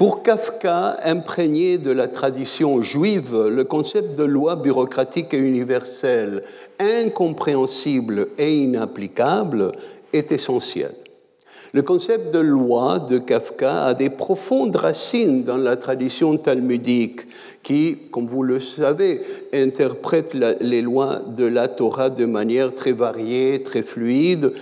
Pour 0.00 0.22
Kafka, 0.22 0.96
imprégné 1.04 1.76
de 1.76 1.90
la 1.90 2.08
tradition 2.08 2.82
juive, 2.82 3.48
le 3.48 3.64
concept 3.64 4.18
de 4.18 4.24
loi 4.24 4.56
bureaucratique 4.56 5.34
et 5.34 5.36
universelle, 5.36 6.42
incompréhensible 6.78 8.28
et 8.38 8.60
inapplicable, 8.60 9.72
est 10.14 10.32
essentiel. 10.32 10.94
Le 11.74 11.82
concept 11.82 12.32
de 12.32 12.38
loi 12.38 12.98
de 12.98 13.18
Kafka 13.18 13.84
a 13.84 13.92
des 13.92 14.08
profondes 14.08 14.74
racines 14.74 15.44
dans 15.44 15.58
la 15.58 15.76
tradition 15.76 16.34
talmudique 16.38 17.26
qui, 17.62 17.98
comme 18.10 18.26
vous 18.26 18.42
le 18.42 18.58
savez, 18.58 19.20
interprète 19.52 20.34
les 20.62 20.80
lois 20.80 21.20
de 21.36 21.44
la 21.44 21.68
Torah 21.68 22.08
de 22.08 22.24
manière 22.24 22.74
très 22.74 22.92
variée, 22.92 23.62
très 23.62 23.82
fluide, 23.82 24.54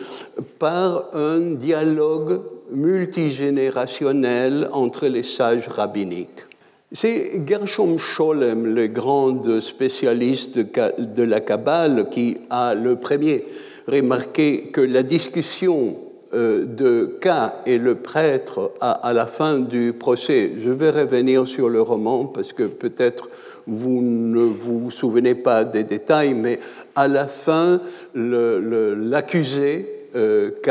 par 0.59 1.05
un 1.15 1.39
dialogue 1.39 2.41
multigénérationnel 2.71 4.69
entre 4.73 5.07
les 5.07 5.23
sages 5.23 5.69
rabbiniques. 5.69 6.45
C'est 6.91 7.43
Gershom 7.47 7.99
Scholem, 7.99 8.75
le 8.75 8.87
grand 8.87 9.61
spécialiste 9.61 10.59
de 10.59 11.23
la 11.23 11.41
Kabbale, 11.41 12.09
qui 12.11 12.39
a 12.49 12.75
le 12.75 12.97
premier 12.97 13.45
remarqué 13.87 14.71
que 14.73 14.81
la 14.81 15.03
discussion 15.03 15.97
euh, 16.35 16.67
de 16.67 17.19
K 17.21 17.29
et 17.67 17.79
le 17.79 17.95
prêtre 17.95 18.73
à, 18.81 19.13
la 19.15 19.27
fin 19.27 19.59
du 19.59 19.95
procès, 19.95 20.53
je 20.63 20.71
vais 20.71 20.91
revenir 20.91 21.49
sur 21.49 21.71
le 21.71 21.81
roman 21.81 22.27
parce 22.27 22.53
que 22.53 22.65
peut-être 22.65 23.31
vous 23.67 24.03
ne 24.03 24.41
vous 24.41 24.91
souvenez 24.91 25.35
pas 25.35 25.65
des 25.65 25.85
détails, 25.85 26.35
mais 26.35 26.59
à 26.95 27.09
la 27.09 27.27
fin, 27.27 27.81
l'accusé 28.15 29.89
euh, 30.17 30.51
K 30.63 30.71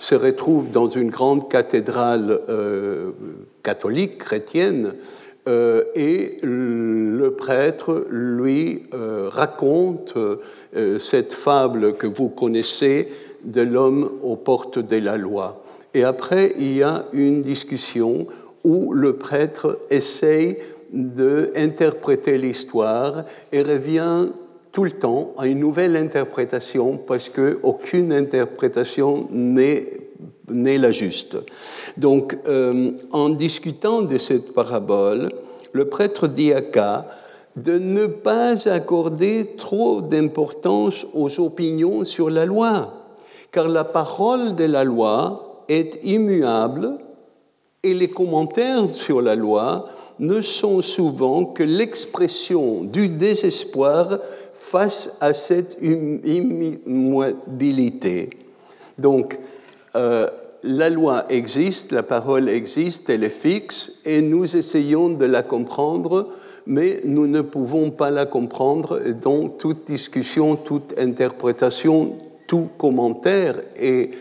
se 0.00 0.16
retrouve 0.16 0.70
dans 0.70 0.88
une 0.88 1.10
grande 1.10 1.48
cathédrale 1.48 2.40
euh, 2.48 3.10
catholique, 3.62 4.18
chrétienne, 4.18 4.94
euh, 5.46 5.84
et 5.94 6.38
le 6.42 7.30
prêtre 7.30 8.06
lui 8.10 8.82
raconte 9.30 10.14
cette 10.98 11.32
fable 11.32 11.94
que 11.94 12.06
vous 12.06 12.28
connaissez 12.28 13.08
de 13.44 13.62
l'homme 13.62 14.10
aux 14.22 14.36
portes 14.36 14.78
de 14.78 14.96
la 14.96 15.16
loi. 15.16 15.62
Et 15.94 16.04
après, 16.04 16.54
il 16.58 16.76
y 16.76 16.82
a 16.82 17.04
une 17.12 17.42
discussion 17.42 18.26
où 18.64 18.92
le 18.92 19.14
prêtre 19.14 19.78
essaye 19.90 20.56
d'interpréter 20.92 22.38
l'histoire 22.38 23.24
et 23.52 23.62
revient 23.62 24.26
tout 24.72 24.84
le 24.84 24.92
temps 24.92 25.32
à 25.36 25.46
une 25.46 25.60
nouvelle 25.60 25.96
interprétation 25.96 26.98
parce 27.06 27.28
qu'aucune 27.28 28.12
interprétation 28.12 29.26
n'est 29.30 29.86
la 30.52 30.90
juste. 30.90 31.36
Donc, 31.96 32.36
euh, 32.46 32.92
en 33.12 33.30
discutant 33.30 34.02
de 34.02 34.18
cette 34.18 34.52
parabole, 34.52 35.30
le 35.72 35.88
prêtre 35.88 36.28
dit 36.28 36.52
à 36.52 36.60
K 36.60 37.04
de 37.56 37.78
ne 37.78 38.06
pas 38.06 38.68
accorder 38.68 39.54
trop 39.56 40.00
d'importance 40.00 41.06
aux 41.14 41.40
opinions 41.40 42.04
sur 42.04 42.30
la 42.30 42.46
loi, 42.46 42.94
car 43.50 43.68
la 43.68 43.84
parole 43.84 44.54
de 44.54 44.64
la 44.64 44.84
loi 44.84 45.64
est 45.68 45.98
immuable 46.04 46.98
et 47.82 47.94
les 47.94 48.08
commentaires 48.08 48.90
sur 48.92 49.20
la 49.20 49.34
loi 49.34 49.86
ne 50.20 50.42
sont 50.42 50.82
souvent 50.82 51.44
que 51.44 51.62
l'expression 51.62 52.84
du 52.84 53.08
désespoir 53.08 54.18
face 54.70 55.18
à 55.20 55.34
cette 55.34 55.78
immobilité. 55.82 58.30
Donc, 58.98 59.36
euh, 59.96 60.28
la 60.62 60.90
loi 60.90 61.24
existe, 61.28 61.90
la 61.90 62.04
parole 62.04 62.48
existe, 62.48 63.10
elle 63.10 63.24
est 63.24 63.30
fixe, 63.30 63.94
et 64.04 64.22
nous 64.22 64.56
essayons 64.56 65.08
de 65.08 65.24
la 65.24 65.42
comprendre, 65.42 66.28
mais 66.66 67.00
nous 67.04 67.26
ne 67.26 67.40
pouvons 67.40 67.90
pas 67.90 68.12
la 68.12 68.26
comprendre, 68.26 69.00
donc 69.10 69.58
toute 69.58 69.88
discussion, 69.88 70.54
toute 70.54 70.96
interprétation, 70.96 72.14
tout 72.46 72.68
commentaire 72.78 73.56
est 73.76 74.12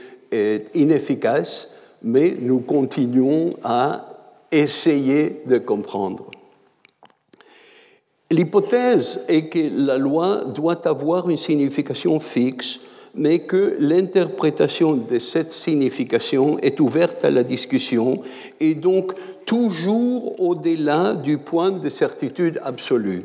inefficace, 0.73 1.75
mais 2.01 2.35
nous 2.41 2.61
continuons 2.61 3.51
à 3.63 4.07
essayer 4.51 5.43
de 5.45 5.59
comprendre. 5.59 6.31
L'hypothèse 8.31 9.25
est 9.27 9.47
que 9.47 9.85
la 9.85 9.97
loi 9.97 10.43
doit 10.53 10.87
avoir 10.87 11.29
une 11.29 11.37
signification 11.37 12.19
fixe, 12.19 12.81
mais 13.15 13.39
que 13.39 13.75
l'interprétation 13.79 14.93
de 14.93 15.17
cette 15.17 15.51
signification 15.51 16.59
est 16.59 16.79
ouverte 16.79 17.25
à 17.25 17.31
la 17.31 17.43
discussion 17.43 18.21
et 18.59 18.75
donc 18.75 19.13
toujours 19.45 20.39
au-delà 20.39 21.15
du 21.15 21.39
point 21.39 21.71
de 21.71 21.89
certitude 21.89 22.59
absolue. 22.63 23.23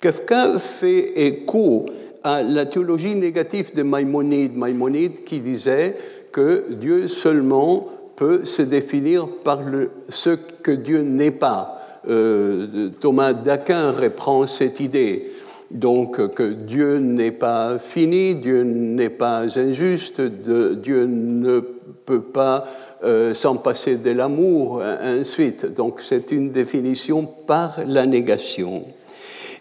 Kafka 0.00 0.58
fait 0.58 1.12
écho 1.26 1.84
à 2.22 2.42
la 2.42 2.64
théologie 2.64 3.14
négative 3.14 3.74
de 3.74 3.82
Maïmonide, 3.82 4.56
Maïmonide 4.56 5.22
qui 5.24 5.40
disait 5.40 5.96
que 6.32 6.64
Dieu 6.70 7.08
seulement 7.08 7.88
peut 8.16 8.46
se 8.46 8.62
définir 8.62 9.28
par 9.44 9.60
ce 10.08 10.30
que 10.30 10.70
Dieu 10.70 11.02
n'est 11.02 11.30
pas. 11.30 11.83
Euh, 12.08 12.90
Thomas 13.00 13.32
d'Aquin 13.32 13.92
reprend 13.92 14.46
cette 14.46 14.80
idée. 14.80 15.30
Donc 15.70 16.34
que 16.34 16.52
Dieu 16.52 16.98
n'est 16.98 17.32
pas 17.32 17.78
fini, 17.78 18.34
Dieu 18.34 18.62
n'est 18.62 19.08
pas 19.10 19.44
injuste, 19.58 20.20
Dieu 20.20 21.06
ne 21.06 21.60
peut 22.04 22.20
pas 22.20 22.66
euh, 23.02 23.34
s'en 23.34 23.56
passer 23.56 23.96
de 23.96 24.10
l'amour, 24.10 24.82
ensuite. 25.20 25.74
Donc 25.74 26.00
c'est 26.00 26.30
une 26.30 26.50
définition 26.50 27.26
par 27.46 27.78
la 27.86 28.06
négation. 28.06 28.84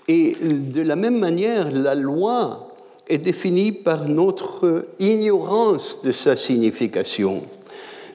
Et 0.08 0.36
de 0.42 0.82
la 0.82 0.96
même 0.96 1.18
manière, 1.18 1.72
la 1.72 1.96
loi 1.96 2.74
est 3.08 3.18
définie 3.18 3.72
par 3.72 4.08
notre 4.08 4.86
ignorance 5.00 6.02
de 6.04 6.12
sa 6.12 6.36
signification. 6.36 7.44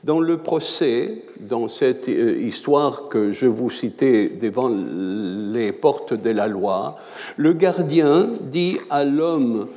Dans 0.08 0.20
le 0.20 0.38
procès, 0.38 1.16
dans 1.38 1.68
cette 1.68 2.08
euh, 2.08 2.40
histoire 2.40 3.10
que 3.10 3.34
je 3.34 3.44
vous 3.44 3.68
citais 3.68 4.30
devant 4.30 4.70
les 4.70 5.70
portes 5.72 6.14
de 6.14 6.30
la 6.30 6.46
loi, 6.46 6.96
le 7.36 7.52
gardien 7.52 8.30
dit 8.40 8.78
à 8.88 9.04
l'homme 9.04 9.68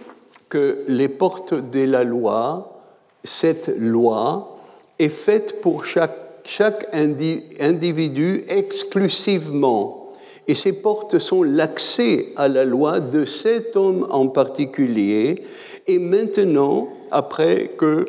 que 0.47 0.85
les 0.88 1.09
portes 1.09 1.53
de 1.53 1.81
la 1.81 2.05
loi, 2.05 2.79
cette 3.25 3.75
loi, 3.77 4.57
est 5.00 5.09
faite 5.09 5.59
pour 5.59 5.83
chaque, 5.83 6.15
chaque 6.45 6.88
individu 6.93 8.45
exclusivement. 8.47 10.13
Et 10.47 10.55
ces 10.55 10.81
portes 10.81 11.19
sont 11.19 11.43
l'accès 11.43 12.27
à 12.38 12.47
la 12.47 12.63
loi 12.63 13.01
de 13.01 13.25
cet 13.25 13.75
homme 13.75 14.07
en 14.09 14.29
particulier. 14.29 15.43
Et 15.88 16.00
maintenant, 16.00 16.88
après 17.11 17.71
que 17.77 18.05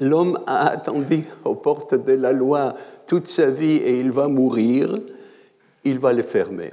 L'homme 0.00 0.38
a 0.46 0.68
attendu 0.68 1.24
aux 1.44 1.56
portes 1.56 1.94
de 1.94 2.12
la 2.12 2.32
loi 2.32 2.74
toute 3.06 3.26
sa 3.26 3.50
vie 3.50 3.76
et 3.76 3.98
il 3.98 4.12
va 4.12 4.28
mourir, 4.28 4.96
il 5.84 5.98
va 5.98 6.12
les 6.12 6.22
fermer. 6.22 6.70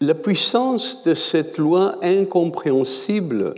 La 0.00 0.14
puissance 0.14 1.02
de 1.02 1.14
cette 1.14 1.58
loi 1.58 1.96
incompréhensible 2.02 3.54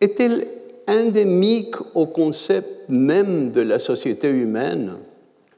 est-elle 0.00 0.46
endémique 0.88 1.76
au 1.94 2.06
concept 2.06 2.88
même 2.88 3.52
de 3.52 3.60
la 3.60 3.78
société 3.78 4.28
humaine? 4.28 4.94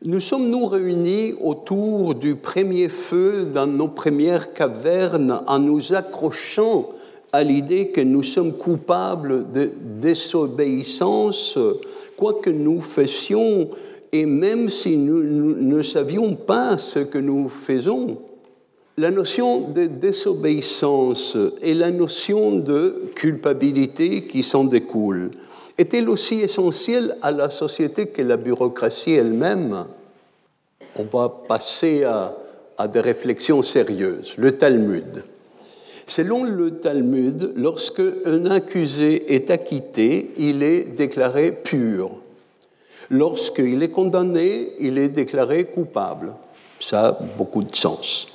Nous 0.05 0.21
sommes-nous 0.21 0.67
réunis 0.67 1.35
autour 1.41 2.15
du 2.15 2.35
premier 2.35 2.89
feu 2.89 3.49
dans 3.53 3.67
nos 3.67 3.89
premières 3.89 4.53
cavernes 4.53 5.43
en 5.47 5.59
nous 5.59 5.95
accrochant 5.95 6.91
à 7.33 7.43
l'idée 7.43 7.89
que 7.89 8.01
nous 8.01 8.23
sommes 8.23 8.53
coupables 8.53 9.51
de 9.53 9.71
désobéissance 10.01 11.59
quoi 12.23 12.35
que 12.35 12.51
nous 12.51 12.81
fassions, 12.81 13.69
et 14.13 14.27
même 14.27 14.69
si 14.69 14.97
nous, 14.97 15.25
ne 15.25 15.83
savions 15.83 16.37
pas 16.37 16.79
ce 16.79 17.01
que 17.01 17.19
nous 17.19 17.49
faisons, 17.49 18.19
la 18.97 19.11
notion 19.11 19.71
de 19.71 19.87
désobéissance 19.87 21.37
et 21.63 21.75
la 21.75 21.91
notion 21.91 22.59
de 22.59 23.11
culpabilité 23.17 24.29
qui 24.29 24.45
s'en 24.45 24.63
découle 24.63 25.33
est-elle 25.77 26.09
aussi 26.09 26.43
essentielle 26.43 27.17
à 27.23 27.33
la 27.33 27.51
société 27.51 28.07
que 28.07 28.23
la 28.23 28.37
bureaucratie 28.37 29.15
elle-même? 29.15 29.87
On 30.97 31.05
va 31.13 31.29
passer 31.49 32.05
à, 32.05 32.37
à 32.79 32.87
des 32.87 33.01
réflexions 33.01 33.63
sérieuses. 33.63 34.35
Le 34.37 34.53
Talmud. 34.53 35.25
Selon 36.15 36.45
le 36.45 36.73
Talmud, 36.73 37.55
lorsque 37.57 38.03
un 38.27 38.45
accusé 38.51 39.35
est 39.35 39.51
acquitté, 39.51 40.33
il 40.37 40.63
est 40.63 40.95
déclaré 40.95 41.53
pur. 41.53 42.11
Lorsqu'il 43.09 43.83
est 43.83 43.89
condamné, 43.89 44.75
il 44.79 44.99
est 44.99 45.09
déclaré 45.09 45.65
coupable. 45.65 46.35
Ça 46.79 47.07
a 47.07 47.19
beaucoup 47.39 47.63
de 47.63 47.75
sens. 47.75 48.29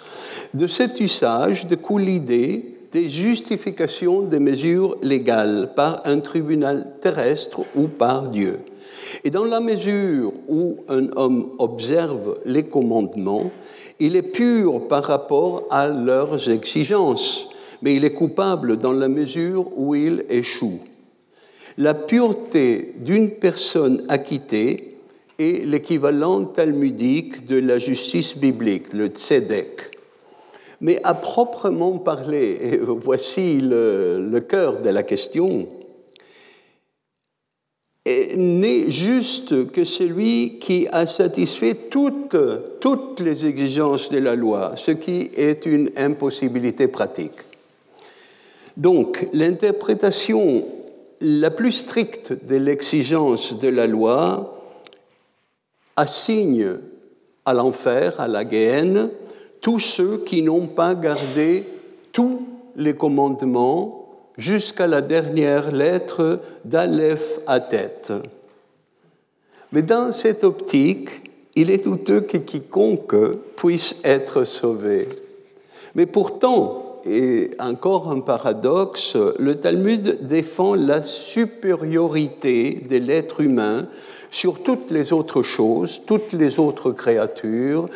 De 0.55 0.65
cet 0.65 0.99
usage 0.99 1.67
découle 1.67 2.01
l'idée 2.01 2.65
des 2.91 3.11
justifications 3.11 4.23
des 4.23 4.39
mesures 4.39 4.97
légales 5.03 5.69
par 5.75 6.01
un 6.05 6.19
tribunal 6.19 6.95
terrestre 6.99 7.59
ou 7.75 7.83
par 7.83 8.31
Dieu. 8.31 8.57
Et 9.23 9.29
dans 9.29 9.45
la 9.45 9.59
mesure 9.59 10.33
où 10.49 10.77
un 10.89 11.15
homme 11.15 11.51
observe 11.59 12.39
les 12.43 12.63
commandements, 12.63 13.51
il 13.99 14.15
est 14.15 14.23
pur 14.23 14.87
par 14.87 15.03
rapport 15.03 15.65
à 15.69 15.87
leurs 15.87 16.49
exigences 16.49 17.46
mais 17.81 17.95
il 17.95 18.05
est 18.05 18.13
coupable 18.13 18.77
dans 18.77 18.93
la 18.93 19.07
mesure 19.07 19.67
où 19.77 19.95
il 19.95 20.25
échoue. 20.29 20.79
La 21.77 21.93
pureté 21.93 22.93
d'une 22.97 23.29
personne 23.29 24.03
acquittée 24.09 24.97
est 25.37 25.63
l'équivalent 25.65 26.45
talmudique 26.45 27.45
de 27.45 27.59
la 27.59 27.77
justice 27.77 28.37
biblique, 28.37 28.93
le 28.93 29.07
tzedek. 29.07 29.91
Mais 30.81 30.99
à 31.03 31.13
proprement 31.13 31.97
parler, 31.97 32.57
et 32.61 32.77
voici 32.81 33.61
le, 33.61 34.39
cœur 34.47 34.81
de 34.81 34.89
la 34.89 35.03
question, 35.03 35.67
n'est 38.07 38.89
juste 38.89 39.69
que 39.71 39.83
celui 39.83 40.59
qui 40.59 40.87
a 40.91 41.05
satisfait 41.05 41.75
toutes 41.91 43.19
les 43.19 43.45
exigences 43.45 44.09
de 44.09 44.19
la 44.19 44.35
loi, 44.35 44.73
ce 44.77 44.91
qui 44.91 45.29
est 45.35 45.65
une 45.65 45.91
impossibilité 45.97 46.87
pratique. 46.87 47.46
Donc, 48.77 49.27
l'interprétation 49.33 50.63
la 51.19 51.49
plus 51.49 51.71
stricte 51.71 52.45
de 52.45 52.55
l'exigence 52.55 53.57
de 53.57 53.69
la 53.69 53.87
loi 53.87 54.61
assigne 55.95 56.75
à 57.43 57.55
l'enfer, 57.55 58.13
à 58.19 58.27
la 58.27 58.45
Guéenne, 58.45 59.09
tous 59.61 59.79
ceux 59.79 60.19
qui 60.19 60.43
n'ont 60.43 60.67
pas 60.67 60.93
gardé 60.93 61.63
tous 62.11 62.45
les 62.75 62.93
commandements 62.93 64.05
jusqu'à 64.37 64.85
la 64.85 65.01
dernière 65.01 65.71
lettre 65.71 66.39
d'Aleph 66.63 67.39
à 67.47 67.59
tête. 67.59 68.13
Mais 69.71 69.81
dans 69.81 70.11
cette 70.11 70.43
optique, 70.43 71.09
il 71.55 71.71
est 71.71 71.83
douteux 71.83 72.21
que 72.21 72.37
quiconque 72.37 73.15
puisse 73.55 73.99
être 74.03 74.43
sauvé. 74.43 75.09
Mais 75.95 76.05
pourtant, 76.05 76.86
et 77.09 77.51
encore 77.59 78.11
un 78.11 78.19
paradoxe, 78.19 79.15
le 79.39 79.55
Talmud 79.55 80.27
défend 80.27 80.75
la 80.75 81.01
supériorité 81.03 82.85
de 82.89 82.97
l'être 82.97 83.41
humain 83.41 83.87
sur 84.29 84.61
toutes 84.63 84.91
les 84.91 85.13
autres 85.13 85.43
choses, 85.43 86.01
toutes 86.05 86.33
les 86.33 86.59
autres 86.59 86.91
créatures, 86.91 87.89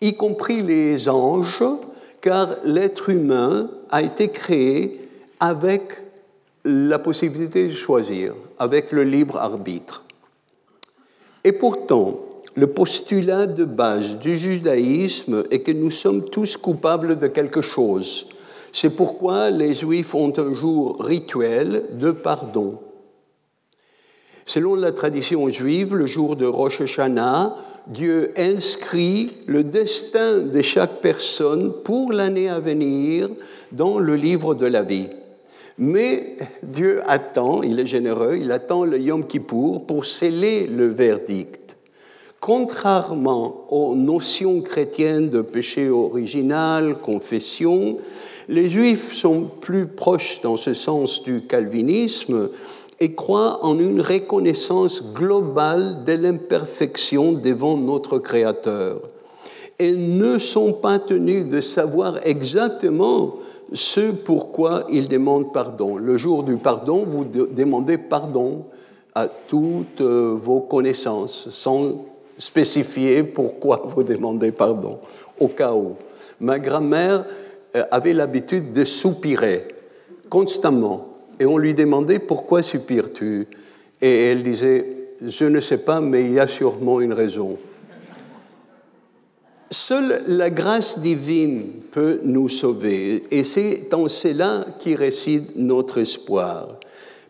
y 0.00 0.14
compris 0.14 0.62
les 0.62 1.08
anges, 1.08 1.64
car 2.20 2.48
l'être 2.64 3.10
humain 3.10 3.70
a 3.90 4.02
été 4.02 4.28
créé 4.28 5.00
avec 5.40 6.00
la 6.64 6.98
possibilité 6.98 7.68
de 7.68 7.74
choisir, 7.74 8.34
avec 8.58 8.92
le 8.92 9.04
libre 9.04 9.36
arbitre. 9.36 10.04
Et 11.44 11.52
pourtant, 11.52 12.23
le 12.56 12.68
postulat 12.68 13.46
de 13.46 13.64
base 13.64 14.18
du 14.18 14.38
judaïsme 14.38 15.44
est 15.50 15.62
que 15.62 15.72
nous 15.72 15.90
sommes 15.90 16.30
tous 16.30 16.56
coupables 16.56 17.18
de 17.18 17.26
quelque 17.26 17.62
chose. 17.62 18.28
C'est 18.72 18.96
pourquoi 18.96 19.50
les 19.50 19.74
Juifs 19.74 20.14
ont 20.14 20.32
un 20.36 20.54
jour 20.54 20.96
rituel 21.00 21.84
de 21.92 22.10
pardon. 22.10 22.78
Selon 24.46 24.74
la 24.74 24.92
tradition 24.92 25.48
juive, 25.48 25.94
le 25.94 26.06
jour 26.06 26.36
de 26.36 26.44
Rosh 26.44 26.80
Hashanah, 26.82 27.54
Dieu 27.86 28.32
inscrit 28.36 29.30
le 29.46 29.64
destin 29.64 30.38
de 30.40 30.62
chaque 30.62 31.00
personne 31.00 31.72
pour 31.84 32.12
l'année 32.12 32.48
à 32.48 32.60
venir 32.60 33.28
dans 33.72 33.98
le 33.98 34.16
livre 34.16 34.54
de 34.54 34.66
la 34.66 34.82
vie. 34.82 35.08
Mais 35.76 36.36
Dieu 36.62 37.00
attend, 37.06 37.62
il 37.62 37.80
est 37.80 37.86
généreux, 37.86 38.38
il 38.40 38.52
attend 38.52 38.84
le 38.84 38.98
Yom 38.98 39.26
Kippour 39.26 39.86
pour 39.86 40.06
sceller 40.06 40.66
le 40.66 40.86
verdict. 40.86 41.63
Contrairement 42.46 43.64
aux 43.70 43.94
notions 43.94 44.60
chrétiennes 44.60 45.30
de 45.30 45.40
péché 45.40 45.88
original, 45.88 46.98
confession, 47.00 47.96
les 48.50 48.68
Juifs 48.68 49.14
sont 49.14 49.48
plus 49.62 49.86
proches 49.86 50.42
dans 50.42 50.58
ce 50.58 50.74
sens 50.74 51.22
du 51.22 51.46
calvinisme 51.46 52.50
et 53.00 53.14
croient 53.14 53.64
en 53.64 53.78
une 53.78 54.02
reconnaissance 54.02 55.02
globale 55.14 56.04
de 56.04 56.12
l'imperfection 56.12 57.32
devant 57.32 57.78
notre 57.78 58.18
Créateur. 58.18 59.00
Et 59.78 59.92
ne 59.92 60.36
sont 60.36 60.74
pas 60.74 60.98
tenus 60.98 61.48
de 61.48 61.62
savoir 61.62 62.18
exactement 62.26 63.36
ce 63.72 64.10
pourquoi 64.12 64.84
ils 64.90 65.08
demandent 65.08 65.50
pardon. 65.50 65.96
Le 65.96 66.18
jour 66.18 66.42
du 66.42 66.58
pardon, 66.58 67.06
vous 67.08 67.24
demandez 67.24 67.96
pardon 67.96 68.66
à 69.14 69.28
toutes 69.28 70.02
euh, 70.02 70.36
vos 70.38 70.60
connaissances, 70.60 71.48
sans 71.50 72.04
spécifier 72.38 73.22
pourquoi 73.22 73.82
vous 73.86 74.02
demandez 74.02 74.52
pardon, 74.52 74.98
au 75.38 75.48
cas 75.48 75.72
où. 75.72 75.96
Ma 76.40 76.58
grand-mère 76.58 77.24
euh, 77.76 77.84
avait 77.90 78.12
l'habitude 78.12 78.72
de 78.72 78.84
soupirer 78.84 79.68
constamment, 80.28 81.08
et 81.38 81.46
on 81.46 81.58
lui 81.58 81.74
demandait 81.74 82.18
pourquoi 82.18 82.62
soupires-tu? 82.62 83.46
Et 84.00 84.30
elle 84.30 84.42
disait, 84.42 84.86
je 85.26 85.44
ne 85.44 85.60
sais 85.60 85.78
pas, 85.78 86.00
mais 86.00 86.24
il 86.24 86.32
y 86.32 86.40
a 86.40 86.46
sûrement 86.46 87.00
une 87.00 87.12
raison. 87.12 87.56
Seule 89.70 90.22
la 90.28 90.50
grâce 90.50 91.00
divine 91.00 91.82
peut 91.90 92.20
nous 92.22 92.48
sauver, 92.48 93.24
et 93.30 93.44
c'est 93.44 93.92
en 93.94 94.08
cela 94.08 94.66
qui 94.78 94.94
réside 94.94 95.52
notre 95.56 95.98
espoir, 95.98 96.78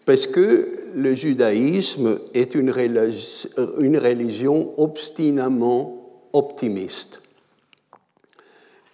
parce 0.05 0.27
que 0.27 0.84
le 0.95 1.15
judaïsme 1.15 2.19
est 2.35 2.55
une 2.55 2.71
religion 2.71 4.73
obstinément 4.77 5.97
optimiste. 6.33 7.21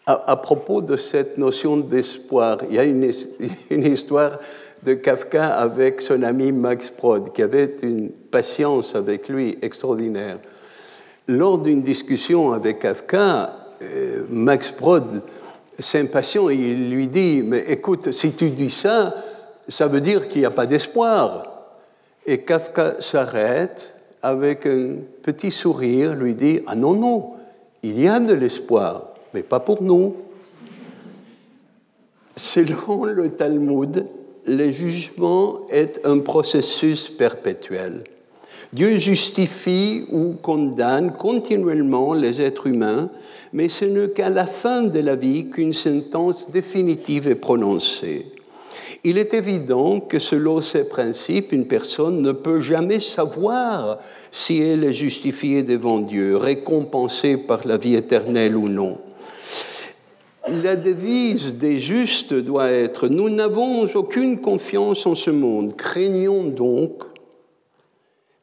À, 0.07 0.37
propos 0.37 0.83
de 0.83 0.97
cette 0.97 1.39
notion 1.39 1.77
d'espoir, 1.77 2.59
il 2.69 2.75
y 2.75 2.79
a 2.81 2.85
une, 2.85 3.05
une 3.71 3.87
histoire 3.87 4.41
de 4.83 4.95
Kafka 4.95 5.49
avec 5.49 6.01
son 6.01 6.23
ami 6.23 6.51
Max 6.51 6.91
Prod, 6.91 7.33
qui 7.33 7.43
avait 7.43 7.77
une 7.83 8.09
patience 8.09 8.97
avec 8.97 9.29
lui 9.29 9.57
extraordinaire. 9.63 10.39
Lors 11.29 11.59
d'une 11.59 11.83
discussion 11.83 12.53
avec 12.53 12.81
Kafka, 12.81 13.55
euh, 13.83 14.25
Max 14.29 14.75
Brod 14.77 15.23
s'impatient 15.79 16.51
et 16.51 16.57
il 16.57 16.91
lui 16.91 17.07
dit 17.07 17.43
Mais 17.45 17.65
écoute, 17.69 18.11
si 18.11 18.33
tu 18.33 18.51
dis 18.51 18.71
ça, 18.71 19.15
ça 19.69 19.87
veut 19.87 20.01
dire 20.01 20.29
qu'il 20.29 20.41
n'y 20.41 20.47
a 20.47 20.51
pas 20.51 20.67
d'espoir. 20.67 21.50
Et 22.27 22.39
Kafka 22.39 23.01
s'arrête 23.01 23.95
avec 24.23 24.67
un 24.67 24.97
petit 25.23 25.51
sourire, 25.51 26.15
lui 26.15 26.35
dit 26.35 26.61
Ah 26.67 26.75
non, 26.75 26.95
non, 26.95 27.31
il 27.83 28.01
y 28.01 28.09
a 28.09 28.21
de 28.21 28.35
l'espoir, 28.35 29.15
mais 29.33 29.43
pas 29.43 29.61
pour 29.61 29.83
nous. 29.83 30.17
Selon 32.37 33.05
le 33.05 33.31
Talmud, 33.31 34.07
le 34.47 34.69
jugement 34.69 35.67
est 35.71 36.01
un 36.05 36.19
processus 36.19 37.09
perpétuel. 37.09 38.05
Dieu 38.73 38.99
justifie 38.99 40.05
ou 40.13 40.35
condamne 40.41 41.13
continuellement 41.13 42.15
les 42.15 42.41
êtres 42.41 42.69
humains, 42.69 43.11
mais 43.53 43.69
ce 43.69 43.85
n'est 43.85 44.11
qu'à 44.11 44.31
la 44.31 44.47
fin 44.47 44.83
de 44.83 45.01
la 45.01 45.17
vie 45.17 45.51
qu'une 45.51 45.73
sentence 45.73 46.51
définitive 46.51 47.27
est 47.27 47.35
prononcée. 47.35 48.27
Il 49.03 49.17
est 49.17 49.33
évident 49.33 50.01
que 50.01 50.19
selon 50.19 50.61
ces 50.61 50.89
principes, 50.89 51.53
une 51.53 51.67
personne 51.67 52.21
ne 52.21 52.33
peut 52.33 52.61
jamais 52.61 53.01
savoir 53.01 53.99
si 54.31 54.61
elle 54.61 54.85
est 54.85 54.93
justifiée 54.93 55.63
devant 55.63 56.01
Dieu, 56.01 56.37
récompensée 56.37 57.39
par 57.39 57.67
la 57.67 57.79
vie 57.79 57.95
éternelle 57.95 58.57
ou 58.57 58.69
non. 58.69 58.99
La 60.63 60.77
devise 60.77 61.57
des 61.57 61.79
justes 61.79 62.35
doit 62.35 62.71
être⁇ 62.71 63.09
Nous 63.11 63.31
n'avons 63.31 63.85
aucune 63.95 64.39
confiance 64.41 65.07
en 65.07 65.15
ce 65.15 65.31
monde, 65.31 65.77
craignons 65.77 66.45
donc 66.45 67.03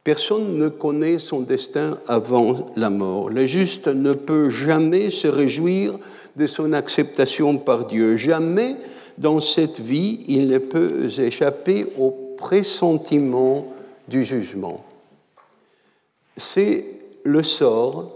Personne 0.07 0.55
ne 0.55 0.69
connaît 0.69 1.19
son 1.19 1.41
destin 1.41 1.97
avant 2.07 2.71
la 2.77 2.89
mort. 2.89 3.29
Le 3.29 3.45
juste 3.45 3.87
ne 3.87 4.13
peut 4.13 4.49
jamais 4.49 5.11
se 5.11 5.27
réjouir 5.27 5.95
de 6.37 6.45
son 6.45 6.71
acceptation 6.73 7.57
par 7.57 7.85
Dieu. 7.85 8.15
Jamais 8.15 8.75
dans 9.17 9.41
cette 9.41 9.79
vie 9.79 10.23
il 10.27 10.47
ne 10.47 10.59
peut 10.59 11.09
échapper 11.19 11.87
au 11.97 12.11
pressentiment 12.37 13.73
du 14.07 14.23
jugement. 14.23 14.85
C'est 16.37 16.85
le 17.23 17.41
sort 17.41 18.13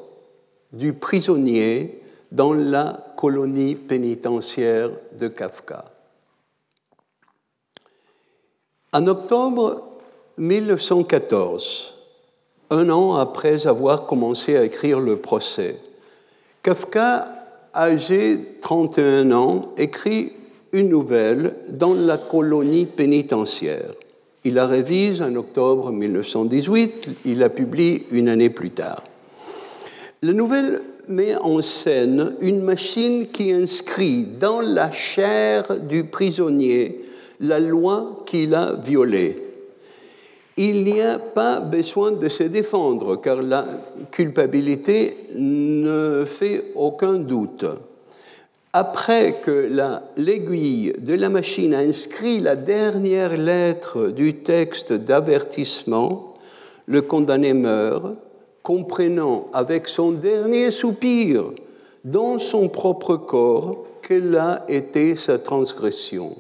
du 0.72 0.94
prisonnier 0.94 2.00
dans 2.32 2.54
la 2.54 3.14
colonie 3.18 3.76
pénitentiaire 3.76 4.92
de 5.18 5.28
Kafka. 5.28 5.86
En 8.94 9.08
octobre 9.08 9.82
1914, 10.38 11.96
un 12.70 12.90
an 12.90 13.16
après 13.16 13.66
avoir 13.66 14.06
commencé 14.06 14.56
à 14.56 14.64
écrire 14.64 15.00
le 15.00 15.18
procès, 15.18 15.78
Kafka, 16.64 17.41
âgé 17.74 18.36
de 18.36 18.46
31 18.62 19.32
ans, 19.32 19.74
écrit 19.78 20.32
une 20.74 20.90
nouvelle 20.90 21.56
dans 21.70 21.94
la 21.94 22.18
colonie 22.18 22.86
pénitentiaire. 22.86 23.94
Il 24.44 24.56
la 24.56 24.68
révise 24.68 25.22
en 25.22 25.36
octobre 25.36 25.92
1918, 25.92 27.10
il 27.26 27.40
la 27.40 27.50
publie 27.50 28.04
une 28.12 28.30
année 28.30 28.50
plus 28.50 28.72
tard. 28.72 29.04
La 30.22 30.34
nouvelle 30.34 30.82
met 31.08 31.36
en 31.36 31.62
scène 31.62 32.34
une 32.42 32.62
machine 32.62 33.28
qui 33.28 33.52
inscrit 33.52 34.26
dans 34.40 34.62
la 34.62 34.92
chair 34.92 35.78
du 35.78 36.06
prisonnier 36.06 36.98
la 37.40 37.60
loi 37.60 38.24
qu'il 38.26 38.56
a 38.56 38.74
violée 38.74 39.51
il 40.58 40.84
n'y 40.84 41.02
a 41.02 41.18
pas 41.18 41.60
besoin 41.60 42.12
de 42.12 42.30
se 42.30 42.44
défendre, 42.44 43.16
car 43.16 43.42
la 43.42 43.66
culpabilité 44.12 45.16
ne 45.36 46.26
fait 46.26 46.66
aucun 46.76 47.14
doute. 47.14 47.66
Après 48.74 49.40
que 49.44 49.70
l'aiguille 50.18 50.94
de 50.98 51.14
la 51.14 51.30
machine 51.30 51.74
a 51.74 51.80
inscrit 51.80 52.40
la 52.40 52.56
dernière 52.56 53.36
lettre 53.36 54.08
du 54.08 54.38
texte 54.38 54.94
d'avertissement, 54.94 56.34
le 56.86 57.02
condamné 57.02 57.54
meurt, 57.54 58.14
comprenant 58.64 59.48
avec 59.54 59.88
son 59.88 60.12
dernier 60.12 60.72
soupir 60.72 61.52
dans 62.06 62.40
son 62.40 62.70
propre 62.70 63.16
corps 63.16 63.86
quelle 64.02 64.36
a 64.38 64.66
été 64.68 65.16
sa 65.16 65.38
transgression. 65.38 66.36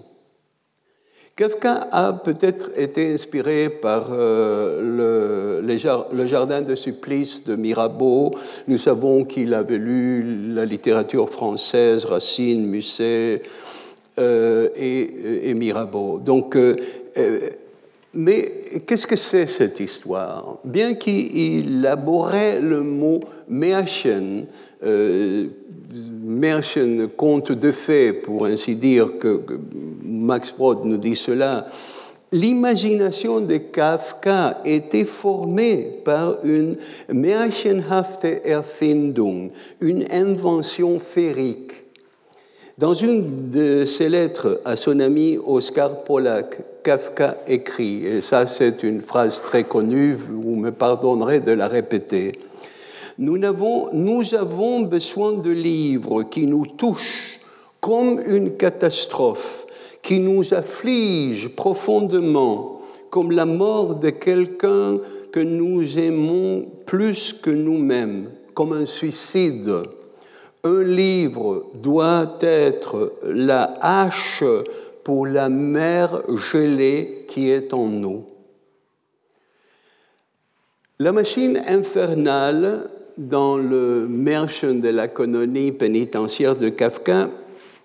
Kafka 1.35 1.87
a 1.91 2.13
peut-être 2.13 2.71
été 2.77 3.13
inspiré 3.13 3.69
par 3.69 4.07
euh, 4.11 5.61
le, 5.63 6.27
Jardin 6.27 6.61
de 6.61 6.75
supplice 6.75 7.45
de 7.45 7.55
Mirabeau. 7.55 8.35
Nous 8.67 8.77
savons 8.77 9.23
qu'il 9.23 9.53
avait 9.53 9.77
lu 9.77 10.53
la 10.53 10.65
littérature 10.65 11.29
française, 11.29 12.05
Racine, 12.05 12.67
Musset 12.67 13.41
euh, 14.19 14.67
et, 14.75 15.53
Mirabeau. 15.53 16.19
Donc, 16.19 16.55
euh, 16.55 16.75
mais 18.13 18.51
qu'est-ce 18.85 19.07
que 19.07 19.15
c'est 19.15 19.47
cette 19.47 19.79
histoire? 19.79 20.59
Bien 20.65 20.95
qu'il 20.95 21.37
élaborait 21.37 22.59
le 22.59 22.81
mot 22.81 23.19
Märchen, 23.47 24.45
Märchen, 26.23 27.09
conte 27.09 27.51
de 27.51 27.71
fées, 27.71 28.13
pour 28.13 28.45
ainsi 28.45 28.75
dire, 28.75 29.17
que, 29.19 29.41
Max 30.03 30.53
Brod 30.57 30.85
nous 30.85 30.97
dit 30.97 31.15
cela, 31.15 31.67
l'imagination 32.31 33.41
de 33.41 33.57
Kafka 33.57 34.61
était 34.65 35.05
formée 35.05 35.99
par 36.05 36.37
une 36.43 36.77
märchenhafte 37.09 38.25
Erfindung, 38.45 39.51
une 39.81 40.05
invention 40.11 40.99
féerique. 40.99 41.73
Dans 42.77 42.93
une 42.93 43.49
de 43.49 43.85
ses 43.85 44.09
lettres 44.09 44.61
à 44.65 44.75
son 44.77 44.99
ami 44.99 45.37
Oscar 45.45 46.03
Pollack, 46.03 46.61
Kafka 46.83 47.37
écrit, 47.47 48.05
et 48.05 48.21
ça 48.21 48.47
c'est 48.47 48.83
une 48.83 49.01
phrase 49.01 49.41
très 49.41 49.63
connue, 49.63 50.15
vous 50.15 50.55
me 50.55 50.71
pardonnerez 50.71 51.39
de 51.39 51.51
la 51.51 51.67
répéter, 51.67 52.33
nous 53.17 53.43
avons, 53.43 53.89
nous 53.93 54.33
avons 54.33 54.81
besoin 54.81 55.33
de 55.33 55.51
livres 55.51 56.23
qui 56.23 56.47
nous 56.47 56.65
touchent 56.65 57.39
comme 57.79 58.19
une 58.25 58.55
catastrophe, 58.55 59.67
qui 60.01 60.19
nous 60.19 60.53
afflige 60.53 61.49
profondément, 61.49 62.81
comme 63.09 63.31
la 63.31 63.45
mort 63.45 63.95
de 63.95 64.09
quelqu'un 64.09 64.97
que 65.31 65.39
nous 65.39 65.97
aimons 65.97 66.65
plus 66.85 67.33
que 67.33 67.49
nous-mêmes, 67.49 68.29
comme 68.53 68.73
un 68.73 68.85
suicide. 68.85 69.71
Un 70.63 70.83
livre 70.83 71.65
doit 71.75 72.37
être 72.41 73.13
la 73.23 73.73
hache 73.81 74.43
pour 75.03 75.25
la 75.25 75.49
mer 75.49 76.21
gelée 76.29 77.25
qui 77.27 77.49
est 77.49 77.73
en 77.73 77.87
nous. 77.87 78.25
La 80.99 81.11
machine 81.11 81.61
infernale 81.67 82.89
dans 83.17 83.57
le 83.57 84.07
Märchen 84.07 84.81
de 84.81 84.89
la 84.89 85.07
colonie 85.07 85.71
pénitentiaire 85.71 86.55
de 86.55 86.69
Kafka, 86.69 87.29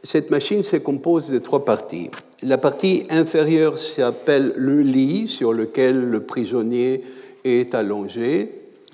cette 0.03 0.31
machine 0.31 0.63
se 0.63 0.77
compose 0.77 1.31
de 1.31 1.39
trois 1.39 1.65
parties. 1.65 2.11
La 2.43 2.59
partie 2.59 3.07
inférieure 3.11 3.79
s'appelle 3.79 4.53
le 4.57 4.83
lit 4.83 5.29
sur 5.29 5.53
lequel 5.53 6.11
le 6.11 6.21
prisonnier 6.21 7.03
est 7.45 7.75
allongé, 7.75 8.51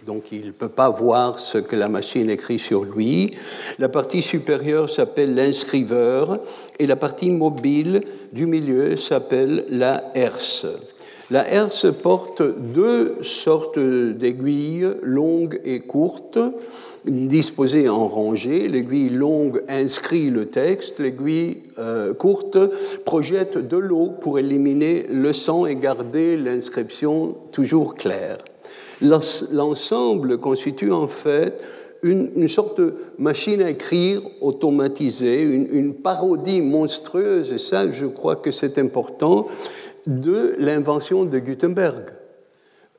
donc 0.07 0.33
il 0.33 0.47
ne 0.47 0.51
peut 0.51 0.69
pas 0.69 0.91
voir 0.91 1.39
ce 1.39 1.59
que 1.59 1.77
la 1.77 1.89
machine 1.89 2.31
écrit 2.31 2.59
sur 2.59 2.85
lui. 2.85 3.33
La 3.79 3.89
partie 3.89 4.23
supérieure 4.23 4.91
s'appelle 4.91 5.35
l'inscriveur 5.35 6.41
et 6.79 6.87
la 6.87 6.97
partie 6.97 7.31
mobile 7.31 8.03
du 8.33 8.47
milieu 8.47 8.97
s'appelle 8.97 9.65
la 9.69 10.11
herse. 10.15 10.67
La 11.31 11.51
herse 11.51 11.87
porte 11.91 12.43
deux 12.43 13.17
sortes 13.23 13.79
d'aiguilles, 13.79 14.89
longues 15.03 15.61
et 15.65 15.81
courtes, 15.81 16.39
disposées 17.07 17.89
en 17.89 18.07
rangée. 18.07 18.69
L'aiguille 18.69 19.09
longue 19.09 19.63
inscrit 19.69 20.29
le 20.29 20.47
texte, 20.47 20.99
l'aiguille 20.99 21.63
euh, 21.79 22.13
courte 22.13 22.59
projette 23.07 23.57
de 23.57 23.77
l'eau 23.79 24.11
pour 24.21 24.39
éliminer 24.39 25.07
le 25.09 25.33
sang 25.33 25.65
et 25.65 25.77
garder 25.77 26.37
l'inscription 26.37 27.35
toujours 27.51 27.95
claire. 27.95 28.39
L'ensemble 29.03 30.39
constitue 30.39 30.93
en 30.93 31.09
fait 31.09 31.63
une, 32.03 32.49
sorte 32.49 32.81
de 32.81 32.95
machine 33.19 33.63
à 33.63 33.71
écrire 33.71 34.21
automatisée, 34.41 35.43
une, 35.43 35.95
parodie 35.95 36.61
monstrueuse, 36.61 37.53
et 37.53 37.59
ça 37.59 37.91
je 37.91 38.07
crois 38.07 38.37
que 38.37 38.51
c'est 38.51 38.79
important, 38.79 39.47
de 40.07 40.55
l'invention 40.59 41.25
de 41.25 41.39
Gutenberg. 41.39 42.11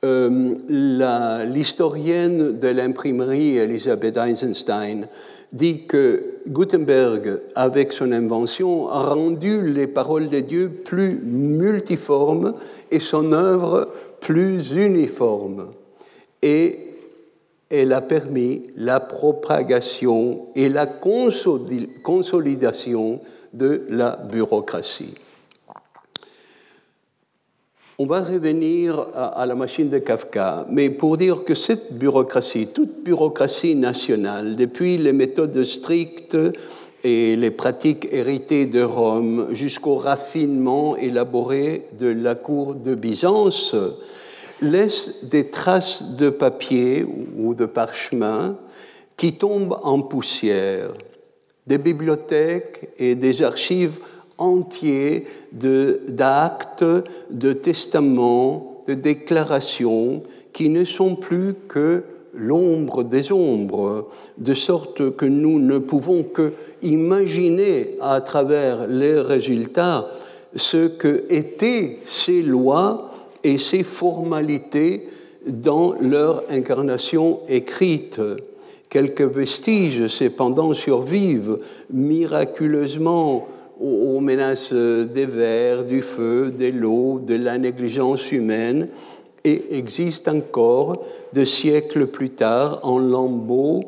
Euh, 0.04 1.44
l'historienne 1.46 2.58
de 2.58 2.68
l'imprimerie 2.68 3.56
Elisabeth 3.56 4.16
Eisenstein 4.16 5.06
dit 5.52 5.86
que 5.86 6.40
Gutenberg, 6.48 7.40
avec 7.54 7.92
son 7.92 8.10
invention, 8.12 8.88
a 8.88 9.14
rendu 9.14 9.72
les 9.72 9.86
paroles 9.86 10.28
de 10.28 10.40
Dieu 10.40 10.68
plus 10.68 11.20
multiformes 11.24 12.54
et 12.90 13.00
son 13.00 13.32
œuvre 13.32 13.88
plus 14.20 14.72
uniforme. 14.72 15.68
Et 16.44 16.78
elle 17.70 17.92
a 17.92 18.00
permis 18.00 18.62
la 18.76 19.00
propagation 19.00 20.46
et 20.54 20.68
la 20.68 20.86
consolidation 20.86 23.20
de 23.52 23.82
la 23.88 24.16
bureaucratie. 24.30 25.14
On 27.98 28.06
va 28.06 28.22
revenir 28.22 29.06
à, 29.14 29.44
la 29.46 29.54
machine 29.54 29.88
de 29.88 29.98
Kafka, 29.98 30.66
mais 30.68 30.90
pour 30.90 31.16
dire 31.16 31.44
que 31.44 31.54
cette 31.54 31.92
bureaucratie, 31.92 32.66
toute 32.74 33.04
bureaucratie 33.04 33.76
nationale, 33.76 34.56
depuis 34.56 34.98
les 34.98 35.12
méthodes 35.12 35.62
strictes 35.62 36.36
et 37.04 37.36
les 37.36 37.52
pratiques 37.52 38.08
héritées 38.10 38.66
de 38.66 38.82
Rome 38.82 39.46
jusqu'au 39.52 39.94
raffinement 39.94 40.96
élaboré 40.96 41.86
de 41.98 42.08
la 42.08 42.34
cour 42.34 42.74
de 42.74 42.96
Byzance, 42.96 43.76
laisse 44.60 45.24
des 45.24 45.48
traces 45.48 46.16
de 46.16 46.30
papier 46.30 47.06
ou 47.38 47.54
de 47.54 47.66
parchemin 47.66 48.56
qui 49.16 49.34
tombent 49.34 49.78
en 49.82 50.00
poussière. 50.00 50.92
Des 51.66 51.78
bibliothèques 51.78 52.90
et 52.98 53.14
des 53.14 53.42
archives 53.42 54.00
entier 54.38 55.26
d'actes, 55.52 56.84
de, 57.30 57.52
testaments, 57.52 58.82
de 58.86 58.94
déclarations 58.94 60.22
qui 60.52 60.68
ne 60.68 60.84
sont 60.84 61.14
plus 61.14 61.54
que 61.68 62.04
l'ombre 62.34 63.04
des 63.04 63.32
ombres, 63.32 64.08
de 64.38 64.54
sorte 64.54 65.16
que 65.16 65.24
nous 65.24 65.60
ne 65.60 65.78
pouvons 65.78 66.24
que 66.24 66.52
imaginer 66.82 67.96
à 68.00 68.20
travers 68.20 68.86
les 68.88 69.20
résultats 69.20 70.08
ce 70.56 70.88
que 70.88 71.24
étaient 71.30 71.98
ces 72.04 72.42
lois 72.42 73.13
et 73.44 73.58
ces 73.58 73.84
formalités 73.84 75.06
dans 75.46 75.94
leur 76.00 76.42
incarnation 76.50 77.40
écrite. 77.48 78.20
Quelques 78.88 79.22
vestiges 79.22 80.06
cependant 80.08 80.72
survivent 80.72 81.58
miraculeusement 81.92 83.46
aux, 83.80 84.20
menaces 84.20 84.72
des 84.72 85.26
vers, 85.26 85.84
du 85.84 86.00
feu, 86.00 86.52
de 86.56 86.66
l'eau, 86.66 87.18
de 87.18 87.34
la 87.34 87.58
négligence 87.58 88.32
humaine, 88.32 88.88
et 89.44 89.76
existe 89.76 90.28
encore 90.28 91.04
de 91.34 91.44
siècles 91.44 92.06
plus 92.06 92.30
tard 92.30 92.80
en 92.82 92.98
lambeaux 92.98 93.84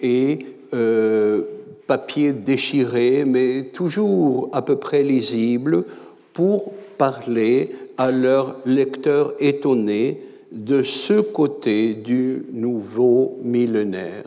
et 0.00 0.38
euh, 0.72 1.42
papier 1.86 2.32
déchiré, 2.32 3.24
mais 3.26 3.64
toujours 3.72 4.48
à 4.52 4.62
peu 4.62 4.76
près 4.76 5.02
lisible, 5.02 5.84
pour 6.32 6.72
parler 6.96 7.70
à 7.96 8.10
leurs 8.10 8.56
lecteurs 8.66 9.34
étonnés 9.38 10.22
de 10.52 10.82
ce 10.82 11.20
côté 11.20 11.94
du 11.94 12.44
nouveau 12.52 13.38
millénaire 13.42 14.24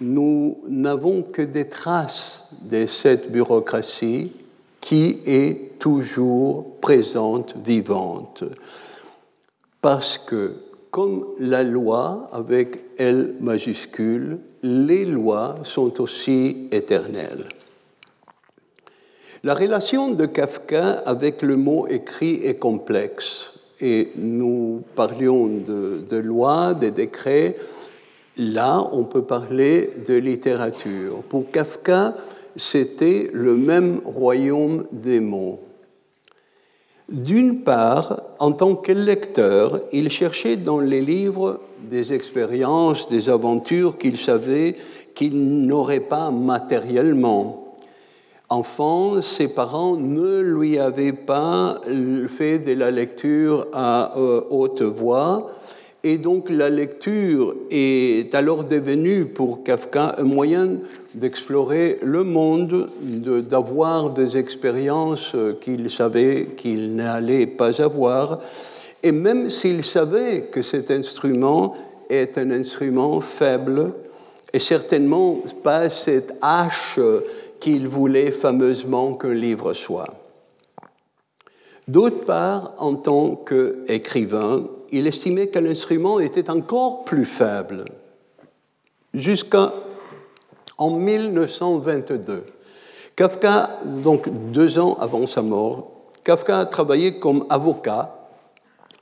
nous 0.00 0.58
n'avons 0.68 1.22
que 1.22 1.42
des 1.42 1.68
traces 1.68 2.50
de 2.62 2.86
cette 2.86 3.30
bureaucratie 3.30 4.32
qui 4.80 5.20
est 5.24 5.78
toujours 5.78 6.78
présente, 6.80 7.54
vivante. 7.64 8.44
Parce 9.80 10.18
que, 10.18 10.54
comme 10.90 11.26
la 11.38 11.62
loi 11.62 12.28
avec 12.32 12.78
L 12.98 13.34
majuscule, 13.40 14.38
les 14.62 15.04
lois 15.04 15.56
sont 15.62 16.00
aussi 16.00 16.68
éternelles. 16.70 17.48
La 19.44 19.52
relation 19.52 20.10
de 20.10 20.24
Kafka 20.24 21.02
avec 21.04 21.42
le 21.42 21.58
mot 21.58 21.86
écrit 21.86 22.40
est 22.44 22.54
complexe. 22.58 23.50
Et 23.78 24.10
nous 24.16 24.82
parlions 24.94 25.46
de, 25.46 26.16
lois, 26.16 26.72
des 26.72 26.90
décrets, 26.90 27.54
Là, 28.36 28.88
on 28.90 29.04
peut 29.04 29.22
parler 29.22 29.90
de 30.08 30.14
littérature. 30.14 31.22
Pour 31.28 31.50
Kafka, 31.52 32.16
c'était 32.56 33.30
le 33.32 33.54
même 33.54 34.00
royaume 34.04 34.86
des 34.90 35.20
mots. 35.20 35.60
D'une 37.08 37.60
part, 37.60 38.22
en 38.40 38.50
tant 38.50 38.74
que 38.74 38.90
lecteur, 38.90 39.78
il 39.92 40.10
cherchait 40.10 40.56
dans 40.56 40.80
les 40.80 41.00
livres 41.00 41.60
des 41.82 42.12
expériences, 42.12 43.08
des 43.08 43.28
aventures 43.28 43.98
qu'il 43.98 44.16
savait 44.16 44.74
qu'il 45.14 45.66
n'aurait 45.66 46.00
pas 46.00 46.32
matériellement. 46.32 47.63
Enfant, 48.50 49.22
ses 49.22 49.48
parents 49.48 49.96
ne 49.96 50.40
lui 50.40 50.78
avaient 50.78 51.12
pas 51.12 51.80
fait 52.28 52.58
de 52.58 52.72
la 52.72 52.90
lecture 52.90 53.66
à 53.72 54.18
euh, 54.18 54.42
haute 54.50 54.82
voix, 54.82 55.50
et 56.02 56.18
donc 56.18 56.50
la 56.50 56.68
lecture 56.68 57.54
est 57.70 58.34
alors 58.34 58.64
devenue 58.64 59.24
pour 59.24 59.62
Kafka 59.62 60.16
un 60.18 60.24
moyen 60.24 60.72
d'explorer 61.14 61.98
le 62.02 62.22
monde, 62.22 62.90
d'avoir 63.00 64.10
des 64.10 64.36
expériences 64.36 65.34
qu'il 65.62 65.90
savait 65.90 66.48
qu'il 66.54 66.94
n'allait 66.94 67.46
pas 67.46 67.80
avoir. 67.80 68.40
Et 69.02 69.12
même 69.12 69.48
s'il 69.48 69.82
savait 69.82 70.42
que 70.52 70.62
cet 70.62 70.90
instrument 70.90 71.74
est 72.10 72.36
un 72.36 72.50
instrument 72.50 73.22
faible, 73.22 73.92
et 74.52 74.60
certainement 74.60 75.40
pas 75.64 75.88
cette 75.88 76.34
hache 76.42 77.00
qu'il 77.64 77.88
voulait 77.88 78.30
fameusement 78.30 79.14
qu'un 79.14 79.32
livre 79.32 79.72
soit. 79.72 80.10
D'autre 81.88 82.26
part, 82.26 82.74
en 82.76 82.94
tant 82.94 83.36
qu'écrivain, 83.36 84.64
il 84.92 85.06
estimait 85.06 85.46
que 85.46 85.58
l'instrument 85.60 86.20
était 86.20 86.50
encore 86.50 87.06
plus 87.06 87.24
faible, 87.24 87.86
jusqu'en 89.14 89.70
1922. 90.78 92.44
Kafka, 93.16 93.70
donc 93.82 94.28
deux 94.52 94.78
ans 94.78 94.98
avant 95.00 95.26
sa 95.26 95.40
mort, 95.40 95.90
Kafka 96.22 96.58
a 96.58 96.66
travaillé 96.66 97.18
comme 97.18 97.46
avocat 97.48 98.28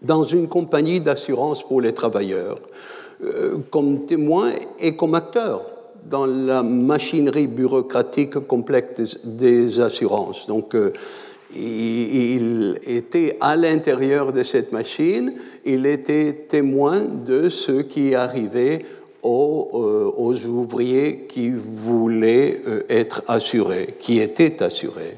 dans 0.02 0.22
une 0.22 0.46
compagnie 0.46 1.00
d'assurance 1.00 1.64
pour 1.64 1.80
les 1.80 1.94
travailleurs, 1.94 2.58
euh, 3.24 3.58
comme 3.72 4.04
témoin 4.06 4.52
et 4.78 4.94
comme 4.94 5.16
acteur 5.16 5.71
dans 6.08 6.26
la 6.26 6.62
machinerie 6.62 7.46
bureaucratique 7.46 8.38
complexe 8.40 9.18
des, 9.24 9.80
assurances. 9.80 10.46
Donc, 10.46 10.74
euh, 10.74 10.92
il 11.54 12.78
était 12.86 13.36
à 13.40 13.56
l'intérieur 13.56 14.32
de 14.32 14.42
cette 14.42 14.72
machine, 14.72 15.34
il 15.64 15.86
était 15.86 16.46
témoin 16.48 17.00
de 17.00 17.48
ce 17.48 17.82
qui 17.82 18.14
arrivait 18.14 18.84
aux, 19.22 19.70
euh, 19.74 20.48
ouvriers 20.48 21.26
qui 21.28 21.50
voulaient 21.50 22.60
euh, 22.66 22.82
être 22.88 23.22
assurés, 23.28 23.94
qui 23.98 24.20
étaient 24.20 24.62
assurés. 24.62 25.16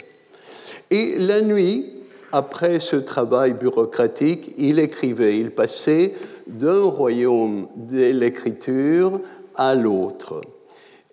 Et 0.90 1.16
la 1.18 1.40
nuit, 1.40 1.86
après 2.32 2.80
ce 2.80 2.96
travail 2.96 3.54
bureaucratique, 3.54 4.54
il 4.58 4.78
écrivait, 4.78 5.38
il 5.38 5.50
passait 5.50 6.14
d'un 6.46 6.82
royaume 6.82 7.68
de 7.76 8.10
l'écriture 8.10 9.20
à 9.54 9.74
l'autre. 9.74 10.40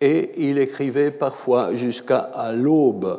Et 0.02 0.32
il 0.38 0.58
écrivait 0.58 1.12
parfois 1.12 1.76
jusqu'à 1.76 2.32
l'aube. 2.56 3.18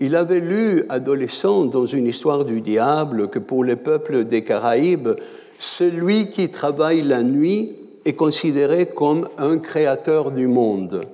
Il 0.00 0.16
avait 0.16 0.40
lu, 0.40 0.84
adolescent, 0.88 1.64
dans 1.64 1.86
une 1.86 2.06
histoire 2.06 2.44
du 2.44 2.60
diable, 2.60 3.28
que 3.28 3.38
pour 3.38 3.64
les 3.64 3.76
peuples 3.76 4.24
des 4.24 4.42
Caraïbes, 4.42 5.10
celui 5.58 6.28
qui 6.28 6.50
travaille 6.50 7.02
la 7.02 7.22
nuit 7.22 7.76
est 8.04 8.14
considéré 8.14 8.86
comme 8.86 9.28
un 9.38 9.58
créateur 9.58 10.32
du 10.32 10.48
monde. 10.48 11.06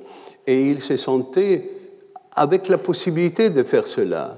Et 0.47 0.67
il 0.67 0.81
se 0.81 0.97
sentait 0.97 1.71
avec 2.35 2.69
la 2.69 2.79
possibilité 2.79 3.51
de 3.51 3.63
faire 3.63 3.87
cela, 3.87 4.37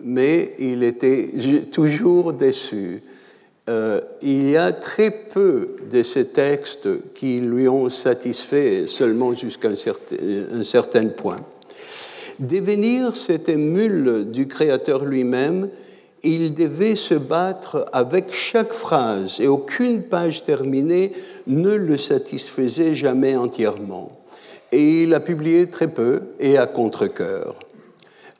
mais 0.00 0.54
il 0.58 0.82
était 0.82 1.30
toujours 1.70 2.32
déçu. 2.32 3.02
Euh, 3.70 4.00
il 4.20 4.50
y 4.50 4.58
a 4.58 4.72
très 4.72 5.10
peu 5.10 5.76
de 5.90 6.02
ces 6.02 6.28
textes 6.28 6.88
qui 7.14 7.40
lui 7.40 7.66
ont 7.66 7.88
satisfait 7.88 8.84
seulement 8.86 9.32
jusqu'à 9.32 9.70
un 9.70 10.64
certain, 10.64 11.06
point. 11.08 11.40
Devenir 12.38 13.16
cet 13.16 13.48
émule 13.48 14.30
du 14.30 14.48
Créateur 14.48 15.06
lui-même, 15.06 15.70
il 16.22 16.52
devait 16.54 16.96
se 16.96 17.14
battre 17.14 17.86
avec 17.92 18.32
chaque 18.32 18.72
phrase 18.72 19.40
et 19.40 19.46
aucune 19.46 20.02
page 20.02 20.44
terminée 20.44 21.12
ne 21.46 21.72
le 21.72 21.96
satisfaisait 21.96 22.94
jamais 22.94 23.36
entièrement. 23.36 24.12
Et 24.72 25.02
il 25.02 25.14
a 25.14 25.20
publié 25.20 25.68
très 25.68 25.88
peu 25.88 26.20
et 26.38 26.58
à 26.58 26.66
contre-coeur. 26.66 27.56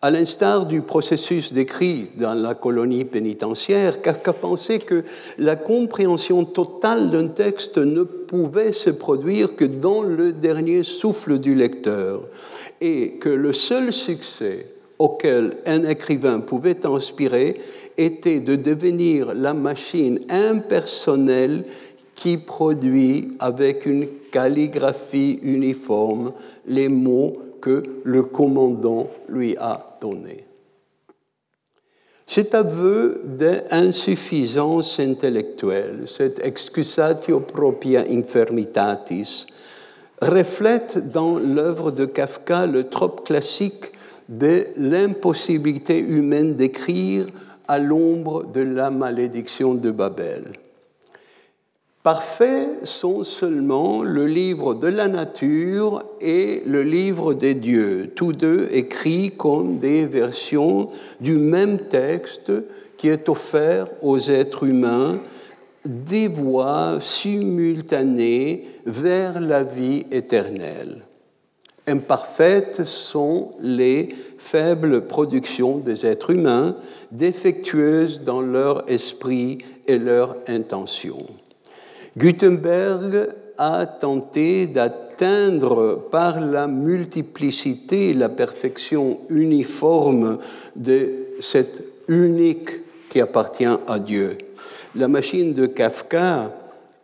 À 0.04 0.10
l'instar 0.10 0.66
du 0.66 0.82
processus 0.82 1.54
décrit 1.54 2.08
dans 2.18 2.34
la 2.34 2.52
colonie 2.52 3.06
pénitentiaire, 3.06 4.02
Kafka 4.02 4.34
pensait 4.34 4.80
que 4.80 5.02
la 5.38 5.56
compréhension 5.56 6.44
totale 6.44 7.10
d'un 7.10 7.28
texte 7.28 7.78
ne 7.78 8.02
pouvait 8.02 8.74
se 8.74 8.90
produire 8.90 9.56
que 9.56 9.64
dans 9.64 10.02
le 10.02 10.32
dernier 10.32 10.84
souffle 10.84 11.38
du 11.38 11.54
lecteur 11.54 12.20
et 12.82 13.12
que 13.12 13.30
le 13.30 13.54
seul 13.54 13.94
succès 13.94 14.66
auquel 14.98 15.52
un 15.64 15.88
écrivain 15.88 16.40
pouvait 16.40 16.84
inspirer 16.84 17.58
était 17.96 18.40
de 18.40 18.56
devenir 18.56 19.32
la 19.32 19.54
machine 19.54 20.20
impersonnelle 20.28 21.64
qui 22.14 22.36
produit 22.36 23.32
avec 23.38 23.86
une 23.86 24.06
calligraphie 24.30 25.38
uniforme 25.42 26.32
les 26.66 26.90
mots 26.90 27.38
que 27.62 27.82
le 28.04 28.22
commandant 28.22 29.08
lui 29.30 29.56
a 29.56 29.93
Cet 32.26 32.54
aveu 32.54 33.20
d'insuffisance 33.24 34.98
intellectuelle, 34.98 36.04
cette 36.06 36.44
excusatio 36.44 37.40
propria 37.40 38.04
infirmitatis, 38.08 39.46
reflète 40.20 41.10
dans 41.10 41.38
l'œuvre 41.38 41.90
de 41.90 42.06
Kafka 42.06 42.66
le 42.66 42.88
trope 42.88 43.26
classique 43.26 43.92
de 44.28 44.66
l'impossibilité 44.76 45.98
humaine 45.98 46.54
d'écrire 46.54 47.26
à 47.68 47.78
l'ombre 47.78 48.44
de 48.44 48.62
la 48.62 48.90
malédiction 48.90 49.74
de 49.74 49.90
Babel. 49.90 50.44
Parfaits 52.04 52.84
sont 52.84 53.24
seulement 53.24 54.02
le 54.02 54.26
livre 54.26 54.74
de 54.74 54.88
la 54.88 55.08
nature 55.08 56.04
et 56.20 56.62
le 56.66 56.82
livre 56.82 57.32
des 57.32 57.54
dieux, 57.54 58.12
tous 58.14 58.34
deux 58.34 58.68
écrits 58.72 59.30
comme 59.34 59.76
des 59.76 60.04
versions 60.04 60.90
du 61.22 61.38
même 61.38 61.78
texte 61.78 62.52
qui 62.98 63.08
est 63.08 63.30
offert 63.30 63.86
aux 64.02 64.18
êtres 64.18 64.64
humains, 64.64 65.18
des 65.86 66.28
voies 66.28 66.98
simultanées 67.00 68.66
vers 68.84 69.40
la 69.40 69.64
vie 69.64 70.04
éternelle. 70.12 71.06
Imparfaites 71.86 72.84
sont 72.84 73.52
les 73.62 74.14
faibles 74.36 75.06
productions 75.06 75.78
des 75.78 76.04
êtres 76.04 76.32
humains, 76.32 76.76
défectueuses 77.12 78.20
dans 78.20 78.42
leur 78.42 78.90
esprit 78.90 79.64
et 79.86 79.96
leur 79.96 80.36
intention. 80.48 81.24
Gutenberg 82.16 83.28
a 83.58 83.86
tenté 83.86 84.66
d'atteindre 84.66 86.08
par 86.10 86.40
la 86.40 86.66
multiplicité 86.66 88.14
la 88.14 88.28
perfection 88.28 89.18
uniforme 89.30 90.38
de 90.76 91.10
cette 91.40 91.82
unique 92.08 92.70
qui 93.08 93.20
appartient 93.20 93.64
à 93.64 93.98
Dieu. 93.98 94.38
La 94.94 95.08
machine 95.08 95.54
de 95.54 95.66
Kafka, 95.66 96.52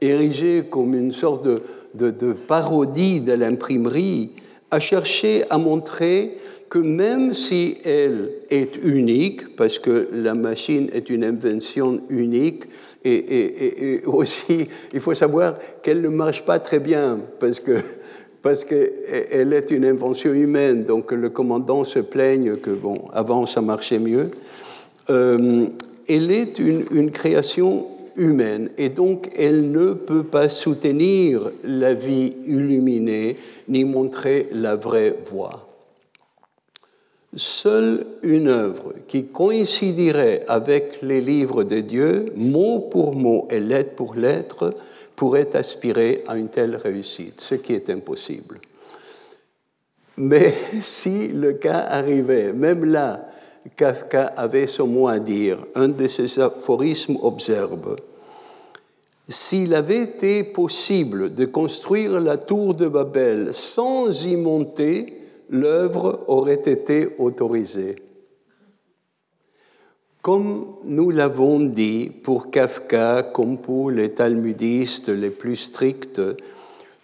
érigée 0.01 0.65
comme 0.71 0.95
une 0.95 1.13
sorte 1.13 1.45
de, 1.45 2.11
de 2.11 2.33
parodie 2.33 3.21
de 3.21 3.33
l'imprimerie, 3.33 4.31
a 4.71 4.79
cherché 4.79 5.43
à 5.51 5.59
montrer 5.59 6.37
que 6.69 6.79
même 6.79 7.35
si 7.35 7.79
elle 7.85 8.31
est 8.49 8.77
unique, 8.77 9.57
parce 9.57 9.81
que 9.81 10.09
la 10.13 10.35
machine 10.35 10.89
est 10.93 11.11
une 11.11 11.25
invention 11.25 12.01
unique, 12.09 12.65
et, 13.05 14.03
aussi 14.07 14.69
il 14.93 15.01
faut 15.01 15.15
savoir 15.15 15.57
qu'elle 15.83 16.03
ne 16.03 16.09
marche 16.09 16.45
pas 16.45 16.59
très 16.59 16.79
bien, 16.79 17.21
parce 17.39 17.61
que 17.61 17.79
parce 18.43 18.65
qu'elle 18.65 19.53
est 19.53 19.71
une 19.71 19.85
invention 19.85 20.33
humaine, 20.33 20.85
donc 20.85 21.13
le 21.13 21.29
commandant 21.29 21.85
se 21.85 21.99
plaigne 21.99 22.57
que, 22.57 22.71
bon, 22.71 23.03
avant 23.13 23.45
ça 23.47 23.61
marchait 23.61 23.99
mieux. 23.99 24.31
Euh, 25.11 25.67
elle 26.09 26.31
est 26.31 26.59
une, 26.59 27.11
création 27.11 27.87
humaine 28.17 28.71
et 28.79 28.89
donc 28.89 29.29
elle 29.39 29.71
ne 29.71 29.93
peut 29.93 30.25
pas 30.25 30.49
soutenir 30.49 31.51
la 31.65 31.95
vie 31.95 32.35
illuminée 32.47 33.37
ni 33.69 33.85
montrer 33.85 34.49
la 34.53 34.77
vraie 34.77 35.17
voie. 35.27 35.70
Seule 37.37 38.07
une 38.23 38.49
œuvre 38.49 38.93
qui 39.07 39.27
coïnciderait 39.27 40.45
avec 40.49 41.01
les 41.03 41.21
livres 41.21 41.63
de 41.63 41.79
Dieu, 41.79 42.27
mot 42.35 42.81
pour 42.81 43.15
mot 43.15 43.47
et 43.51 43.61
lettre 43.61 43.95
pour 43.95 44.17
lettre, 44.17 44.75
pourrait 45.15 45.55
aspirer 45.55 46.25
à 46.27 46.37
une 46.37 46.49
telle 46.49 46.75
réussite, 46.75 47.41
ce 47.41 47.55
qui 47.55 47.73
est 47.75 47.89
impossible. 47.89 48.61
Mais 50.17 50.53
si 50.83 51.29
le 51.29 51.53
cas 51.53 51.87
arrivait, 51.89 52.53
même 52.53 52.85
là, 52.85 53.29
Kafka 53.77 54.27
avait 54.37 54.67
son 54.67 54.89
mot 54.89 55.07
à 55.07 55.21
dire. 55.21 55.59
Un 55.77 55.89
de 55.89 56.09
ses 56.09 56.41
aphorismes 56.41 57.17
observe 57.23 57.97
S'il 59.29 59.75
avait 59.75 60.03
été 60.03 60.43
possible 60.43 61.33
de 61.35 61.45
construire 61.45 62.19
la 62.19 62.39
tour 62.39 62.75
de 62.75 62.89
Babel 62.89 63.51
sans 63.53 64.25
y 64.25 64.35
monter, 64.35 65.20
l'œuvre 65.51 66.25
aurait 66.29 66.63
été 66.65 67.09
autorisée. 67.19 67.97
Comme 70.23 70.67
nous 70.85 71.11
l'avons 71.11 71.61
dit, 71.61 72.11
pour 72.23 72.51
Kafka, 72.51 73.23
comme 73.23 73.59
pour 73.59 73.91
les 73.91 74.11
talmudistes 74.11 75.09
les 75.09 75.31
plus 75.31 75.57
stricts, 75.57 76.21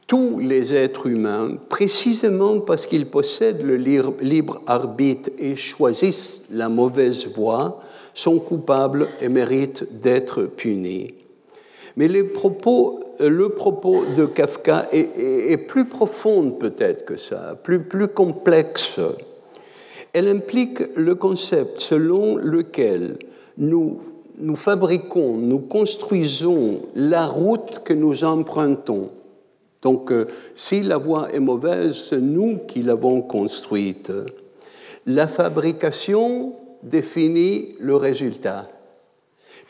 tous 0.07 0.39
les 0.39 0.75
êtres 0.75 1.07
humains, 1.07 1.57
précisément 1.69 2.61
parce 2.61 2.87
qu'ils 2.87 3.07
possèdent 3.07 3.63
le 3.63 3.77
libre 3.77 4.63
arbitre 4.67 5.31
et 5.39 5.57
choisissent 5.57 6.45
la 6.51 6.69
mauvaise 6.69 7.27
voie, 7.27 7.81
sont 8.15 8.39
coupables 8.39 9.09
et 9.21 9.29
méritent 9.29 9.99
d'être 10.01 10.45
punis. 10.45 11.15
Mais 11.97 12.09
euh, 12.09 13.29
le 13.29 13.49
propos 13.49 14.05
de 14.15 14.27
Kafka 14.27 14.89
est, 14.93 15.57
plus 15.57 15.87
profonde 15.87 16.59
peut-être 16.59 17.05
que 17.05 17.17
ça, 17.17 17.59
plus, 17.63 18.09
complexe. 18.09 19.01
Elle 20.13 20.29
implique 20.29 20.83
le 20.95 21.15
concept 21.15 21.81
selon 21.81 22.37
lequel 22.37 23.19
nous, 23.59 24.01
nous 24.39 24.57
fabriquons, 24.57 25.37
nous 25.37 25.61
construisons 25.61 26.81
la 26.95 27.27
route 27.27 27.83
que 27.85 27.95
nous 27.95 28.25
empruntons. 28.25 29.11
Donc, 29.83 30.11
euh, 30.11 30.27
si 30.55 30.83
la 30.83 30.99
voie 30.99 31.29
est 31.33 31.41
mauvaise, 31.41 32.09
c'est 32.11 32.21
nous 32.21 32.59
qui 32.67 32.83
l'avons 32.83 33.23
construite. 33.23 34.11
La 35.07 35.29
fabrication 35.29 36.55
définit 36.83 37.77
le 37.81 37.97
résultat. 37.97 38.69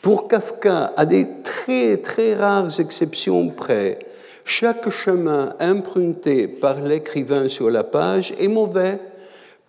Pour 0.01 0.27
Kafka, 0.27 0.93
à 0.95 1.05
des 1.05 1.27
très 1.43 1.97
très 1.97 2.35
rares 2.35 2.79
exceptions 2.79 3.49
près, 3.49 3.99
chaque 4.45 4.89
chemin 4.89 5.53
emprunté 5.59 6.47
par 6.47 6.79
l'écrivain 6.79 7.49
sur 7.49 7.69
la 7.69 7.83
page 7.83 8.33
est 8.39 8.47
mauvais 8.47 8.99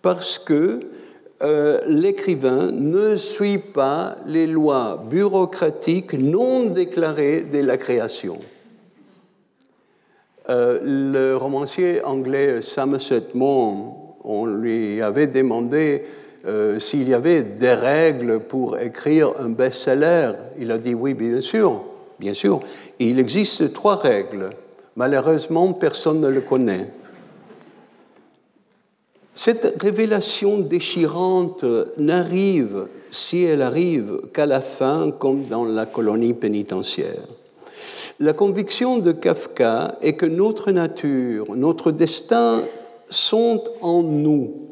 parce 0.01 0.39
que 0.39 0.79
euh, 1.41 1.79
l'écrivain 1.87 2.69
ne 2.71 3.15
suit 3.15 3.57
pas 3.57 4.17
les 4.25 4.47
lois 4.47 5.03
bureaucratiques 5.09 6.13
non 6.13 6.65
déclarées 6.65 7.41
de 7.43 7.59
la 7.59 7.77
création. 7.77 8.39
Euh, 10.49 10.79
le 10.83 11.35
romancier 11.35 12.03
anglais 12.03 12.61
Somerset 12.61 13.23
Maugham, 13.35 13.91
on 14.23 14.45
lui 14.45 15.01
avait 15.01 15.27
demandé 15.27 16.03
euh, 16.45 16.79
s'il 16.79 17.09
y 17.09 17.13
avait 17.13 17.43
des 17.43 17.73
règles 17.73 18.39
pour 18.39 18.77
écrire 18.79 19.31
un 19.39 19.49
best-seller. 19.49 20.31
Il 20.59 20.71
a 20.71 20.77
dit 20.77 20.93
oui, 20.93 21.13
bien 21.13 21.41
sûr, 21.41 21.81
bien 22.19 22.33
sûr. 22.33 22.61
il 22.99 23.19
existe 23.19 23.73
trois 23.73 23.95
règles. 23.95 24.51
Malheureusement, 24.95 25.73
personne 25.73 26.21
ne 26.21 26.27
le 26.27 26.41
connaît. 26.41 26.87
Cette 29.33 29.81
révélation 29.81 30.59
déchirante 30.59 31.63
n'arrive, 31.97 32.87
si 33.11 33.43
elle 33.43 33.61
arrive, 33.61 34.19
qu'à 34.33 34.45
la 34.45 34.59
fin, 34.59 35.11
comme 35.11 35.43
dans 35.43 35.63
la 35.63 35.85
colonie 35.85 36.33
pénitentiaire. 36.33 37.23
La 38.19 38.33
conviction 38.33 38.97
de 38.97 39.13
Kafka 39.13 39.97
est 40.01 40.17
que 40.17 40.25
notre 40.25 40.71
nature, 40.71 41.55
notre 41.55 41.91
destin 41.91 42.61
sont 43.09 43.63
en 43.81 44.03
nous, 44.03 44.68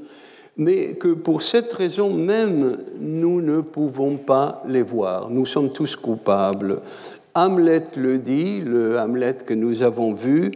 mais 0.57 0.93
que 0.95 1.09
pour 1.09 1.43
cette 1.43 1.71
raison 1.73 2.11
même, 2.11 2.77
nous 2.99 3.41
ne 3.41 3.61
pouvons 3.61 4.17
pas 4.17 4.63
les 4.67 4.81
voir. 4.81 5.29
Nous 5.29 5.45
sommes 5.45 5.69
tous 5.69 5.95
coupables. 5.95 6.81
Hamlet 7.35 7.83
le 7.95 8.17
dit, 8.17 8.61
le 8.61 8.99
Hamlet 8.99 9.37
que 9.45 9.53
nous 9.53 9.83
avons 9.83 10.13
vu, 10.13 10.51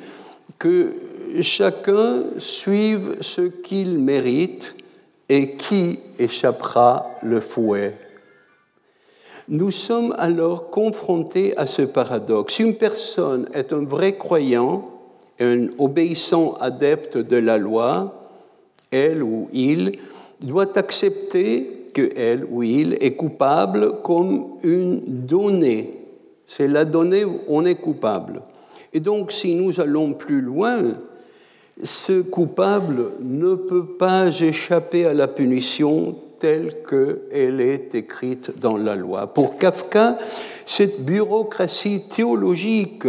que 0.58 0.93
chacun 1.41 2.24
suive 2.39 3.18
ce 3.22 3.41
qu'il 3.41 3.99
mérite 3.99 4.76
et 5.30 5.56
qui 5.56 5.99
échappera 6.18 7.12
le 7.22 7.39
fouet. 7.39 7.95
Nous 9.47 9.72
sommes 9.72 10.16
alors 10.18 10.72
confrontés 10.72 11.56
à 11.58 11.68
ce 11.68 11.84
paradoxe. 11.84 12.60
Une 12.60 12.76
personne 12.76 13.47
est 13.54 13.74
un 13.74 13.86
vrai 13.86 14.18
croyant, 14.18 14.89
un 15.39 15.68
obéissant 15.78 16.56
adepte 16.60 17.18
de 17.18 17.38
la 17.38 17.58
loi, 17.58 18.21
elle 18.92 19.24
ou 19.24 19.48
il 19.54 19.94
doit 20.42 20.78
accepter 20.78 21.88
que 21.94 22.10
elle 22.16 22.46
ou 22.50 22.64
il 22.64 22.98
est 23.02 23.14
coupable 23.14 24.02
comme 24.04 24.58
une 24.64 25.02
donnée. 25.06 25.98
C'est 26.46 26.68
la 26.68 26.86
donnée 26.86 27.26
où 27.26 27.39
on 27.48 27.66
est 27.66 27.76
coupable. 27.76 28.42
Et 28.94 29.00
donc, 29.00 29.32
si 29.32 29.56
nous 29.56 29.80
allons 29.80 30.14
plus 30.14 30.42
loin, 30.42 30.80
ce 31.82 32.22
coupable 32.22 33.12
ne 33.22 33.56
peut 33.56 33.86
pas 33.86 34.28
échapper 34.42 35.06
à 35.06 35.14
la 35.14 35.28
punition 35.28 36.16
telle 36.39 36.78
qu'elle 36.89 37.62
est 37.62 37.96
écrite 37.96 38.60
dans 38.60 38.76
la 38.76 38.96
loi. 38.96 39.28
Pour 39.28 39.58
Kafka, 39.58 40.18
cette 40.66 41.06
bureaucratie 41.06 42.02
théologique 42.10 43.06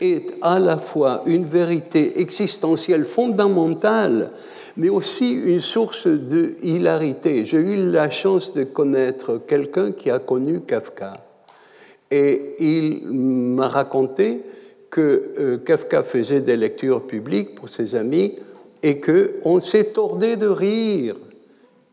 est 0.00 0.34
à 0.42 0.58
la 0.58 0.76
fois 0.76 1.22
une 1.26 1.44
vérité 1.44 2.20
existentielle 2.20 3.04
fondamentale, 3.04 4.32
mais 4.76 4.88
aussi 4.88 5.32
une 5.32 5.60
source 5.60 6.06
de 6.06 6.54
hilarité. 6.62 7.44
J'ai 7.44 7.58
eu 7.58 7.90
la 7.90 8.10
chance 8.10 8.54
de 8.54 8.64
connaître 8.64 9.40
quelqu'un 9.46 9.92
qui 9.92 10.10
a 10.10 10.18
connu 10.18 10.60
Kafka. 10.60 11.24
Et 12.10 12.56
il 12.58 13.06
m'a 13.06 13.68
raconté 13.68 14.42
que 14.90 15.32
euh, 15.38 15.58
Kafka 15.58 16.02
faisait 16.02 16.40
des 16.40 16.56
lectures 16.56 17.06
publiques 17.06 17.54
pour 17.54 17.68
ses 17.68 17.94
amis 17.94 18.34
et 18.82 19.00
qu'on 19.00 19.60
s'est 19.60 19.92
tordé 19.92 20.36
de 20.36 20.46
rire 20.46 21.16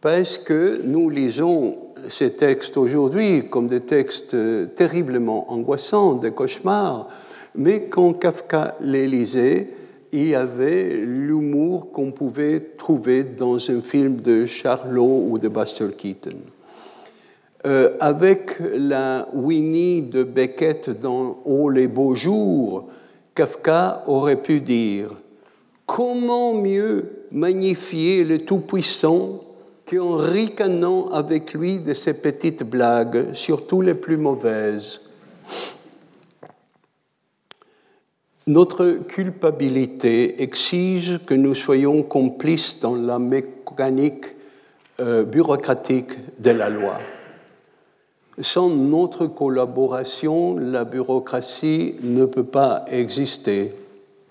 parce 0.01 0.37
que 0.37 0.81
nous 0.83 1.09
lisons 1.09 1.77
ces 2.07 2.35
textes 2.35 2.77
aujourd'hui 2.77 3.47
comme 3.49 3.67
des 3.67 3.81
textes 3.81 4.35
terriblement 4.75 5.51
angoissants, 5.51 6.15
des 6.15 6.31
cauchemars, 6.31 7.07
mais 7.55 7.83
quand 7.83 8.13
Kafka 8.13 8.75
les 8.81 9.07
lisait, 9.07 9.67
y 10.13 10.35
avait 10.35 10.95
l'humour 10.95 11.91
qu'on 11.91 12.11
pouvait 12.11 12.59
trouver 12.77 13.23
dans 13.23 13.57
un 13.69 13.81
film 13.81 14.17
de 14.17 14.45
Charlot 14.45 15.25
ou 15.29 15.39
de 15.39 15.47
Buster 15.47 15.87
Keaton. 15.97 16.37
Euh, 17.65 17.95
avec 17.99 18.57
la 18.59 19.27
Winnie 19.33 20.01
de 20.01 20.23
Beckett 20.23 20.89
dans 20.89 21.37
Oh 21.45 21.69
les 21.69 21.87
beaux 21.87 22.15
jours, 22.15 22.87
Kafka 23.35 24.03
aurait 24.07 24.41
pu 24.41 24.61
dire 24.61 25.11
Comment 25.85 26.53
mieux 26.53 27.25
magnifier 27.31 28.23
le 28.23 28.39
Tout-Puissant 28.39 29.41
qu'en 29.89 30.15
ricanant 30.15 31.09
avec 31.09 31.53
lui 31.53 31.79
de 31.79 31.93
ses 31.93 32.13
petites 32.13 32.63
blagues, 32.63 33.33
surtout 33.33 33.81
les 33.81 33.93
plus 33.93 34.17
mauvaises? 34.17 35.01
Notre 38.51 38.99
culpabilité 39.07 40.43
exige 40.43 41.19
que 41.25 41.33
nous 41.33 41.55
soyons 41.55 42.03
complices 42.03 42.81
dans 42.81 42.95
la 42.95 43.17
mécanique 43.17 44.25
euh, 44.99 45.23
bureaucratique 45.23 46.11
de 46.37 46.51
la 46.51 46.67
loi. 46.67 46.99
Sans 48.41 48.67
notre 48.67 49.27
collaboration, 49.27 50.57
la 50.57 50.83
bureaucratie 50.83 51.95
ne 52.03 52.25
peut 52.25 52.43
pas 52.43 52.83
exister. 52.91 53.73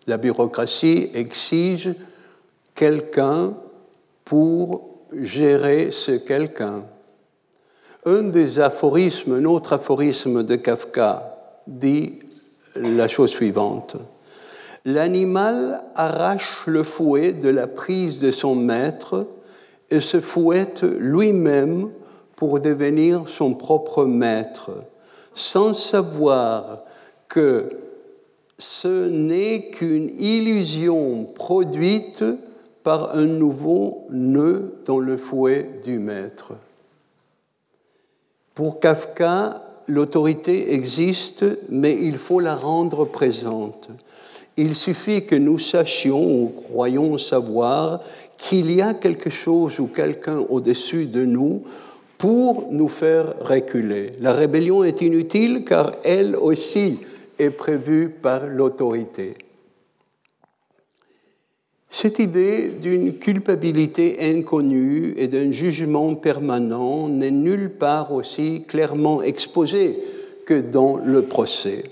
La 0.06 0.18
bureaucratie 0.18 1.08
exige 1.14 1.94
quelqu'un 2.74 3.54
pour 4.26 4.98
gérer 5.14 5.92
ce 5.92 6.12
quelqu'un. 6.12 6.82
Un 8.04 8.24
des 8.24 8.58
aphorismes, 8.58 9.36
un 9.36 9.46
autre 9.46 9.72
aphorisme 9.72 10.42
de 10.42 10.56
Kafka 10.56 11.38
dit 11.66 12.18
la 12.76 13.08
chose 13.08 13.30
suivante. 13.30 13.96
L'animal 14.84 15.82
arrache 15.94 16.62
le 16.66 16.84
fouet 16.84 17.32
de 17.32 17.48
la 17.48 17.66
prise 17.66 18.18
de 18.18 18.30
son 18.30 18.54
maître 18.54 19.26
et 19.90 20.00
se 20.00 20.20
fouette 20.20 20.82
lui-même 20.82 21.90
pour 22.36 22.60
devenir 22.60 23.28
son 23.28 23.54
propre 23.54 24.04
maître, 24.04 24.70
sans 25.34 25.74
savoir 25.74 26.84
que 27.28 27.68
ce 28.58 29.08
n'est 29.08 29.70
qu'une 29.70 30.10
illusion 30.18 31.24
produite 31.24 32.24
par 32.82 33.14
un 33.16 33.26
nouveau 33.26 34.06
nœud 34.10 34.74
dans 34.86 34.98
le 34.98 35.16
fouet 35.16 35.68
du 35.84 35.98
maître. 35.98 36.52
Pour 38.54 38.80
Kafka, 38.80 39.62
l'autorité 39.86 40.72
existe, 40.72 41.44
mais 41.68 41.96
il 42.00 42.16
faut 42.16 42.40
la 42.40 42.54
rendre 42.54 43.04
présente. 43.04 43.90
Il 44.56 44.74
suffit 44.74 45.24
que 45.24 45.36
nous 45.36 45.58
sachions 45.58 46.42
ou 46.42 46.48
croyons 46.48 47.18
savoir 47.18 48.00
qu'il 48.36 48.72
y 48.72 48.80
a 48.80 48.94
quelque 48.94 49.30
chose 49.30 49.78
ou 49.78 49.86
quelqu'un 49.86 50.38
au-dessus 50.48 51.06
de 51.06 51.24
nous 51.24 51.62
pour 52.18 52.68
nous 52.70 52.88
faire 52.88 53.34
reculer. 53.40 54.10
La 54.20 54.32
rébellion 54.32 54.84
est 54.84 55.00
inutile 55.02 55.64
car 55.64 55.92
elle 56.04 56.36
aussi 56.36 56.98
est 57.38 57.50
prévue 57.50 58.10
par 58.10 58.46
l'autorité. 58.46 59.32
Cette 61.88 62.20
idée 62.20 62.68
d'une 62.68 63.18
culpabilité 63.18 64.18
inconnue 64.20 65.14
et 65.16 65.26
d'un 65.26 65.50
jugement 65.50 66.14
permanent 66.14 67.08
n'est 67.08 67.32
nulle 67.32 67.70
part 67.70 68.12
aussi 68.12 68.64
clairement 68.68 69.22
exposée 69.22 69.98
que 70.46 70.60
dans 70.60 70.98
le 70.98 71.22
procès. 71.22 71.84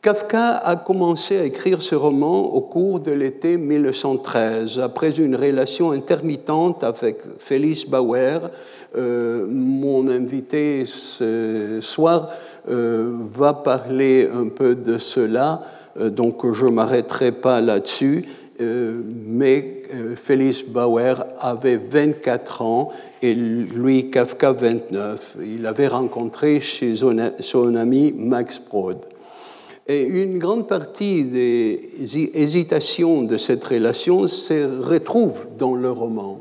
Kafka 0.00 0.58
a 0.58 0.76
commencé 0.76 1.38
à 1.38 1.44
écrire 1.44 1.82
ce 1.82 1.96
roman 1.96 2.54
au 2.54 2.60
cours 2.60 3.00
de 3.00 3.10
l'été 3.10 3.56
1913, 3.56 4.78
après 4.78 5.18
une 5.18 5.34
relation 5.34 5.90
intermittente 5.90 6.84
avec 6.84 7.18
Félix 7.38 7.84
Bauer, 7.84 8.48
euh, 8.96 9.44
mon 9.50 10.08
invité 10.08 10.84
ce 10.86 11.80
soir 11.80 12.30
euh, 12.70 13.12
va 13.32 13.54
parler 13.54 14.28
un 14.32 14.48
peu 14.48 14.76
de 14.76 14.98
cela, 14.98 15.62
euh, 16.00 16.10
donc 16.10 16.48
je 16.52 16.66
ne 16.66 16.70
m'arrêterai 16.70 17.32
pas 17.32 17.60
là-dessus. 17.60 18.24
mais 18.60 19.82
Félix 20.16 20.62
Bauer 20.62 21.24
avait 21.40 21.76
24 21.78 22.62
ans 22.62 22.90
et 23.22 23.34
lui, 23.34 24.10
Kafka, 24.10 24.52
29. 24.52 25.36
Il 25.44 25.64
avait 25.64 25.86
rencontré 25.86 26.60
chez 26.60 26.94
son 26.96 27.74
ami 27.76 28.12
Max 28.16 28.60
Brod. 28.60 28.98
Et 29.90 30.02
une 30.02 30.38
grande 30.38 30.68
partie 30.68 31.24
des 31.24 31.80
hésitations 32.34 33.22
de 33.22 33.38
cette 33.38 33.64
relation 33.64 34.28
se 34.28 34.82
retrouve 34.82 35.46
dans 35.56 35.74
le 35.74 35.90
roman. 35.90 36.40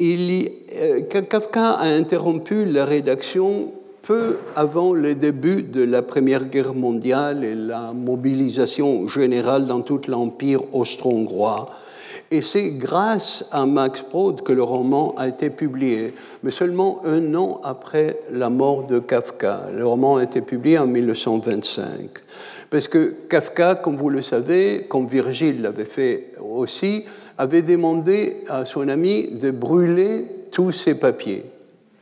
Euh, 0.00 1.00
Kafka 1.08 1.70
a 1.70 1.86
interrompu 1.86 2.64
la 2.64 2.84
rédaction 2.84 3.72
peu 4.02 4.38
avant 4.56 4.92
le 4.92 5.14
début 5.14 5.62
de 5.62 5.82
la 5.82 6.02
Première 6.02 6.44
Guerre 6.46 6.74
mondiale 6.74 7.44
et 7.44 7.54
la 7.54 7.92
mobilisation 7.92 9.06
générale 9.06 9.66
dans 9.66 9.82
tout 9.82 10.00
l'Empire 10.08 10.62
austro-hongrois. 10.74 11.68
Et 12.30 12.42
c'est 12.42 12.72
grâce 12.72 13.46
à 13.52 13.64
Max 13.64 14.04
Brod 14.08 14.42
que 14.42 14.52
le 14.52 14.62
roman 14.62 15.14
a 15.16 15.28
été 15.28 15.48
publié, 15.48 16.12
mais 16.42 16.50
seulement 16.50 17.00
un 17.04 17.34
an 17.34 17.60
après 17.64 18.20
la 18.30 18.50
mort 18.50 18.86
de 18.86 18.98
Kafka. 18.98 19.62
Le 19.74 19.86
roman 19.86 20.16
a 20.16 20.24
été 20.24 20.42
publié 20.42 20.78
en 20.78 20.86
1925. 20.86 22.10
Parce 22.68 22.86
que 22.86 23.14
Kafka, 23.30 23.76
comme 23.76 23.96
vous 23.96 24.10
le 24.10 24.20
savez, 24.20 24.84
comme 24.90 25.06
Virgile 25.06 25.62
l'avait 25.62 25.86
fait 25.86 26.32
aussi, 26.38 27.04
avait 27.38 27.62
demandé 27.62 28.42
à 28.48 28.66
son 28.66 28.88
ami 28.88 29.28
de 29.28 29.50
brûler 29.50 30.26
tous 30.50 30.72
ses 30.72 30.94
papiers. 30.94 31.44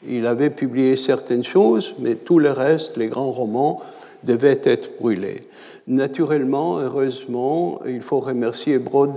Il 0.09 0.27
avait 0.27 0.51
publié 0.51 0.97
certaines 0.97 1.45
choses, 1.45 1.95
mais 2.01 2.17
tout 2.17 2.41
le 2.41 2.51
reste, 2.51 2.97
les 2.97 3.07
grands 3.07 3.31
romans, 3.31 3.81
devaient 4.25 4.61
être 4.65 4.99
brûlés. 4.99 5.43
Naturellement, 5.89 6.81
heureusement, 6.81 7.81
il 7.87 8.01
faut 8.01 8.19
remercier 8.19 8.79
Brod 8.79 9.17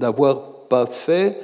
l'avoir 0.00 0.52
pas 0.68 0.86
fait, 0.86 1.36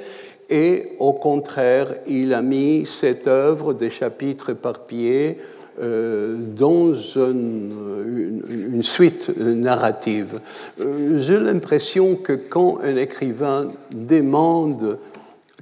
et 0.49 0.93
au 0.99 1.11
contraire, 1.11 1.95
il 2.07 2.33
a 2.33 2.41
mis 2.41 2.85
cette 2.85 3.27
œuvre 3.27 3.73
des 3.73 3.89
chapitres 3.89 4.51
éparpillés 4.51 5.37
euh, 5.81 6.37
dans 6.37 6.93
une, 6.93 8.41
une, 8.71 8.83
suite 8.83 9.35
narrative. 9.37 10.39
Euh, 10.79 11.19
j'ai 11.19 11.37
l'impression 11.37 12.15
que 12.15 12.31
quand 12.31 12.79
un 12.81 12.95
écrivain 12.95 13.67
demande 13.91 14.97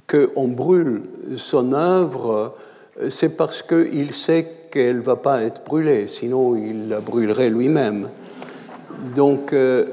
qu'on 0.06 0.46
brûle 0.46 1.02
son 1.36 1.72
œuvre, 1.72 2.54
c'est 3.10 3.36
parce 3.36 3.62
qu'il 3.62 4.12
sait 4.12 4.46
qu'elle 4.70 4.98
ne 4.98 5.02
va 5.02 5.16
pas 5.16 5.42
être 5.42 5.64
brûlée, 5.64 6.06
sinon 6.06 6.54
il 6.54 6.88
la 6.88 7.00
brûlerait 7.00 7.50
lui-même. 7.50 8.08
Donc, 9.14 9.52
euh, 9.52 9.86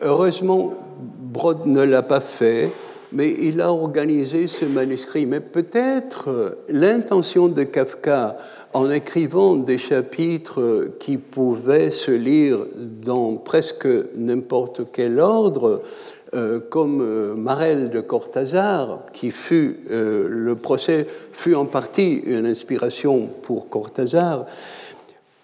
heureusement, 0.00 0.74
Brod 1.20 1.66
ne 1.66 1.82
l'a 1.82 2.02
pas 2.02 2.20
fait, 2.20 2.70
mais 3.12 3.34
il 3.38 3.60
a 3.60 3.72
organisé 3.72 4.46
ce 4.46 4.64
manuscrit. 4.64 5.26
Mais 5.26 5.40
peut-être 5.40 6.58
l'intention 6.68 7.48
de 7.48 7.62
Kafka, 7.62 8.36
en 8.72 8.90
écrivant 8.90 9.56
des 9.56 9.78
chapitres 9.78 10.88
qui 10.98 11.16
pouvaient 11.16 11.90
se 11.90 12.10
lire 12.10 12.58
dans 12.76 13.36
presque 13.36 13.88
n'importe 14.16 14.82
quel 14.92 15.18
ordre, 15.18 15.80
euh, 16.34 16.58
comme 16.58 17.00
euh, 17.00 17.34
Marel 17.34 17.88
de 17.88 18.00
Cortázar, 18.00 19.06
qui 19.14 19.30
fut, 19.30 19.78
euh, 19.90 20.26
le 20.28 20.56
procès 20.56 21.06
fut 21.32 21.54
en 21.54 21.64
partie 21.64 22.16
une 22.26 22.44
inspiration 22.44 23.30
pour 23.42 23.70
Cortázar, 23.70 24.44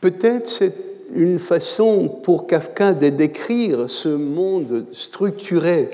peut-être 0.03 0.49
c'est 0.49 0.92
une 1.15 1.39
façon 1.39 2.09
pour 2.23 2.47
Kafka 2.47 2.95
de 2.95 3.09
décrire 3.09 3.89
ce 3.89 4.09
monde 4.09 4.87
structuré 4.93 5.91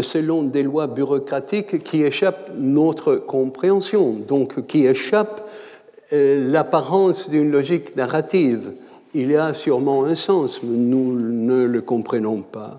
selon 0.00 0.42
des 0.42 0.62
lois 0.62 0.86
bureaucratiques 0.86 1.82
qui 1.82 2.02
échappent 2.02 2.50
notre 2.56 3.16
compréhension, 3.16 4.12
donc 4.12 4.66
qui 4.66 4.86
échappent 4.86 5.48
l'apparence 6.12 7.30
d'une 7.30 7.50
logique 7.50 7.96
narrative. 7.96 8.72
Il 9.14 9.30
y 9.30 9.36
a 9.36 9.54
sûrement 9.54 10.04
un 10.04 10.14
sens, 10.14 10.62
mais 10.62 10.76
nous 10.76 11.12
ne 11.12 11.64
le 11.64 11.80
comprenons 11.80 12.42
pas. 12.42 12.78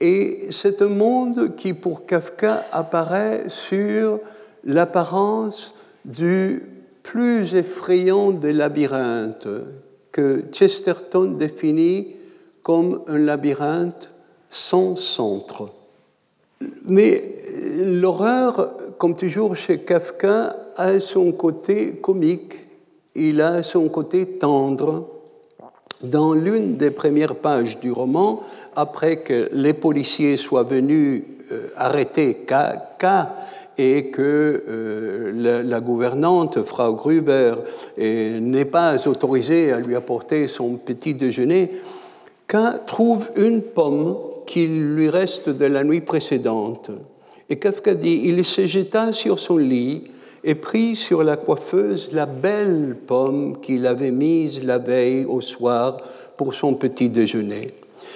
Et 0.00 0.46
c'est 0.50 0.80
un 0.82 0.88
monde 0.88 1.56
qui, 1.56 1.74
pour 1.74 2.06
Kafka, 2.06 2.64
apparaît 2.72 3.44
sur 3.48 4.20
l'apparence 4.64 5.74
du 6.04 6.62
plus 7.02 7.54
effrayant 7.54 8.30
des 8.30 8.52
labyrinthes, 8.52 9.48
que 10.20 10.44
Chesterton 10.52 11.36
définit 11.38 12.08
comme 12.62 13.00
un 13.06 13.16
labyrinthe 13.16 14.10
sans 14.50 14.96
centre. 14.96 15.70
Mais 16.84 17.22
l'horreur, 17.78 18.74
comme 18.98 19.16
toujours 19.16 19.56
chez 19.56 19.78
Kafka, 19.78 20.56
a 20.76 21.00
son 21.00 21.32
côté 21.32 21.94
comique, 22.02 22.52
il 23.14 23.40
a 23.40 23.62
son 23.62 23.88
côté 23.88 24.26
tendre, 24.26 25.08
dans 26.02 26.34
l'une 26.34 26.76
des 26.76 26.90
premières 26.90 27.36
pages 27.36 27.80
du 27.80 27.90
roman, 27.90 28.42
après 28.76 29.16
que 29.18 29.48
les 29.52 29.72
policiers 29.72 30.36
soient 30.36 30.64
venus 30.64 31.22
euh, 31.50 31.68
arrêter 31.76 32.44
K, 32.46 33.04
et 33.82 34.10
que 34.10 34.62
euh, 34.68 35.62
la, 35.64 35.80
gouvernante, 35.80 36.62
Frau 36.64 36.92
Gruber, 36.92 37.54
n'est 37.96 38.66
pas 38.66 39.08
autorisée 39.08 39.72
à 39.72 39.78
lui 39.78 39.96
apporter 39.96 40.48
son 40.48 40.74
petit 40.74 41.14
déjeuner, 41.14 41.70
K 42.46 42.84
trouve 42.86 43.30
une 43.36 43.62
pomme 43.62 44.16
qui 44.44 44.66
lui 44.66 45.08
reste 45.08 45.48
de 45.48 45.64
la 45.64 45.82
nuit 45.82 46.02
précédente. 46.02 46.90
Et 47.48 47.56
Kafka 47.56 47.94
dit, 47.94 48.22
il 48.24 48.44
se 48.44 48.66
jeta 48.66 49.14
sur 49.14 49.40
son 49.40 49.56
lit, 49.56 50.04
et 50.44 50.54
prit 50.54 50.96
sur 50.96 51.22
la 51.22 51.36
coiffeuse 51.36 52.10
la 52.12 52.26
belle 52.26 52.96
pomme 53.06 53.60
qu'il 53.60 53.86
avait 53.86 54.10
mise 54.10 54.64
la 54.64 54.78
veille 54.78 55.24
au 55.24 55.40
soir 55.40 55.98
pour 56.36 56.54
son 56.54 56.74
petit 56.74 57.08
déjeuner. 57.08 57.68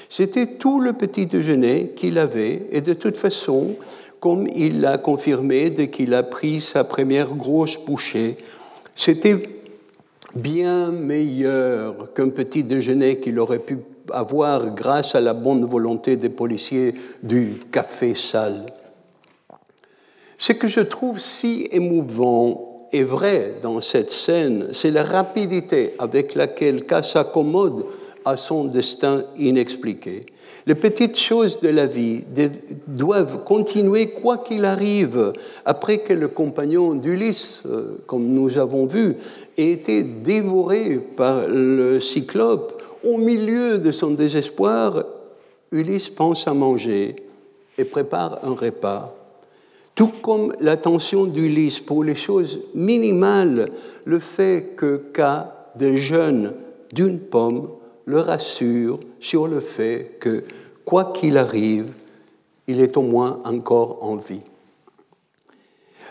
C'était 0.09 0.47
tout 0.59 0.81
le 0.81 0.93
petit 0.93 1.27
déjeuner 1.27 1.93
qu'il 1.97 2.19
avait, 2.19 2.67
et 2.71 2.81
de 2.81 2.95
toute 2.95 3.17
façon, 3.17 3.77
comme 4.25 4.47
il 4.57 4.81
l'a 4.81 4.97
confirmé 4.97 5.68
dès 5.68 5.91
qu'il 5.91 6.14
a 6.14 6.22
pris 6.22 6.62
sa 6.62 6.83
première 6.83 7.35
grosse 7.35 7.77
bouchée, 7.85 8.39
c'était 8.95 9.37
bien 10.35 10.91
meilleur 10.93 12.11
qu'un 12.14 12.31
petit 12.31 12.64
déjeuner 12.64 13.20
qu'il 13.20 13.39
aurait 13.39 13.59
pu 13.59 13.81
avoir 14.11 14.75
grâce 14.75 15.14
à 15.14 15.20
la 15.20 15.35
bonne 15.35 15.66
volonté 15.66 16.16
des 16.16 16.31
policiers 16.31 16.95
du 17.22 17.61
café 17.70 18.14
sale. 18.14 18.64
Ce 20.39 20.55
que 20.55 20.68
je 20.68 20.81
trouve 20.81 21.20
si 21.20 21.68
émouvant 21.70 22.89
et 22.93 23.03
vrai 23.03 23.57
dans 23.61 23.83
cette 23.83 24.11
scène, 24.11 24.68
c'est 24.72 24.91
la 24.91 25.05
rapidité 25.05 25.93
avec 25.99 26.35
laquelle 26.35 26.87
K 26.87 27.05
s'accommode 27.05 27.85
à 28.25 28.39
son 28.39 28.64
destin 28.64 29.25
inexpliqué. 29.37 30.25
Les 30.66 30.74
petites 30.74 31.18
choses 31.18 31.61
de 31.61 31.68
la 31.68 31.86
vie 31.86 32.22
doivent 32.86 33.45
continuer 33.45 34.09
quoi 34.09 34.38
qu'il 34.38 34.64
arrive, 34.64 35.32
après 35.66 35.99
que 35.99 36.14
le 36.14 36.28
compagnon 36.28 36.95
d'Ulysse, 36.95 37.61
euh, 37.66 37.99
comme 38.07 38.28
nous 38.28 38.57
avons 38.57 38.86
vu, 38.86 39.14
ait 39.59 39.70
été 39.70 40.03
dévoré 40.03 41.01
par 41.16 41.47
le 41.49 42.01
cyclope. 42.01 42.82
Au 43.05 43.18
milieu 43.18 43.76
de 43.76 43.92
son 43.92 44.12
désespoir, 44.12 45.05
Ulysse 45.70 46.09
pense 46.09 46.49
à 46.49 46.55
manger 46.55 47.16
et 47.76 47.84
prépare 47.84 48.40
un 48.42 48.55
repas. 48.55 49.14
Tout 49.95 50.12
comme 50.22 50.55
l'attention 50.61 51.24
d'Ulysse 51.24 51.78
pour 51.78 52.03
les 52.03 52.16
choses 52.16 52.61
minimales, 52.74 53.68
le 54.05 54.18
fait 54.18 54.72
que 54.76 54.97
cas 55.12 55.55
de 55.78 55.95
jeûne 55.95 56.53
d'une 56.92 57.18
pomme 57.18 57.68
le 58.07 58.18
rassure 58.18 59.01
sur 59.25 59.49
le 59.49 59.61
fait 59.61 60.16
que, 60.20 60.45
quoi 60.85 61.12
qu'il 61.14 61.39
arrive, 61.39 61.87
il 62.66 62.81
est 62.81 62.97
au 62.99 63.03
moins 63.03 63.41
encore 63.45 63.99
en 64.03 64.16
vie. 64.16 64.43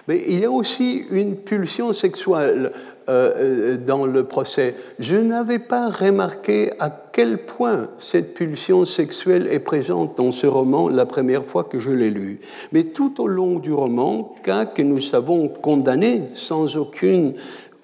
Mais 0.07 0.21
il 0.27 0.39
y 0.39 0.45
a 0.45 0.51
aussi 0.51 1.05
une 1.11 1.37
pulsion 1.37 1.93
sexuelle 1.93 2.71
euh, 3.07 3.77
dans 3.77 4.05
le 4.05 4.23
procès. 4.23 4.75
Je 4.99 5.15
n'avais 5.15 5.59
pas 5.59 5.89
remarqué 5.89 6.71
à 6.79 6.89
quel 6.89 7.45
point 7.45 7.87
cette 7.99 8.33
pulsion 8.33 8.83
sexuelle 8.83 9.47
est 9.49 9.59
présente 9.59 10.17
dans 10.17 10.31
ce 10.31 10.47
roman 10.47 10.89
la 10.89 11.05
première 11.05 11.45
fois 11.45 11.63
que 11.63 11.79
je 11.79 11.91
l'ai 11.91 12.09
lu. 12.09 12.39
Mais 12.71 12.83
tout 12.83 13.21
au 13.21 13.27
long 13.27 13.59
du 13.59 13.71
roman, 13.71 14.35
cas 14.43 14.65
que 14.65 14.81
nous 14.81 15.01
savons 15.01 15.47
condamné 15.47 16.23
sans 16.35 16.77
aucune 16.77 17.33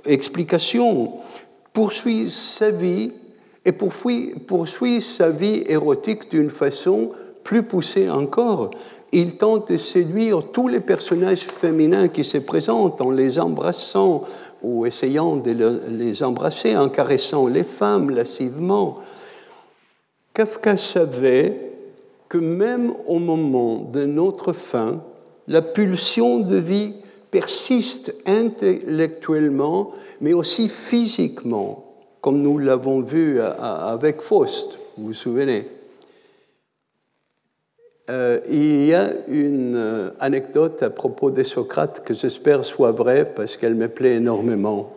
explication, 0.05 1.13
poursuit 1.71 2.29
sa 2.29 2.71
vie 2.71 3.11
et 3.65 3.71
poursuit 3.71 5.01
sa 5.01 5.29
vie 5.29 5.63
érotique 5.67 6.31
d'une 6.31 6.49
façon 6.49 7.11
plus 7.43 7.63
poussée 7.63 8.09
encore 8.09 8.71
il 9.11 9.37
tente 9.37 9.71
de 9.71 9.77
séduire 9.77 10.43
tous 10.51 10.67
les 10.67 10.79
personnages 10.79 11.41
féminins 11.41 12.07
qui 12.07 12.23
se 12.23 12.37
présentent 12.37 13.01
en 13.01 13.11
les 13.11 13.39
embrassant 13.39 14.23
ou 14.61 14.85
essayant 14.85 15.37
de 15.37 15.55
les 15.89 16.21
embrasser, 16.21 16.75
en 16.77 16.89
caressant 16.89 17.47
les 17.47 17.63
femmes 17.63 18.11
lascivement. 18.11 18.97
Kafka 20.33 20.77
savait 20.77 21.71
que 22.27 22.37
même 22.37 22.93
au 23.07 23.19
moment 23.19 23.77
de 23.91 24.05
notre 24.05 24.53
fin, 24.53 25.01
la 25.47 25.61
pulsion 25.61 26.39
de 26.39 26.57
vie 26.57 26.93
persiste 27.31 28.13
intellectuellement, 28.27 29.91
mais 30.21 30.33
aussi 30.33 30.69
physiquement, 30.69 31.88
comme 32.21 32.41
nous 32.41 32.57
l'avons 32.57 33.01
vu 33.01 33.39
avec 33.41 34.21
Faust, 34.21 34.77
vous 34.97 35.07
vous 35.07 35.13
souvenez. 35.13 35.65
Euh, 38.09 38.39
il 38.49 38.85
y 38.85 38.93
a 38.95 39.11
une 39.27 39.75
euh, 39.75 40.09
anecdote 40.19 40.81
à 40.81 40.89
propos 40.89 41.29
des 41.29 41.43
Socrates 41.43 42.03
que 42.03 42.15
j'espère 42.15 42.65
soit 42.65 42.91
vraie 42.91 43.23
parce 43.35 43.55
qu'elle 43.55 43.75
me 43.75 43.87
plaît 43.87 44.15
énormément. 44.15 44.91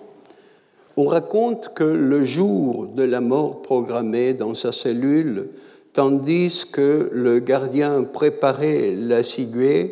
On 0.97 1.05
raconte 1.05 1.75
que 1.75 1.85
le 1.85 2.25
jour 2.25 2.87
de 2.87 3.03
la 3.03 3.21
mort 3.21 3.61
programmée 3.61 4.33
dans 4.33 4.55
sa 4.55 4.73
cellule, 4.73 5.49
tandis 5.93 6.65
que 6.73 7.11
le 7.13 7.39
gardien 7.39 8.03
préparait 8.03 8.95
la 8.97 9.23
ciguë, 9.23 9.91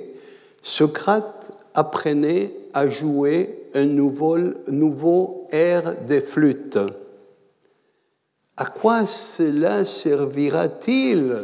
Socrate 0.62 1.52
apprenait 1.74 2.52
à 2.72 2.86
jouer 2.86 3.66
un 3.74 3.84
nouveau, 3.84 4.38
nouveau 4.68 5.46
air 5.52 5.94
de 6.08 6.20
flûte. 6.20 6.78
À 8.60 8.66
quoi 8.66 9.06
cela 9.06 9.86
servira-t-il? 9.86 11.34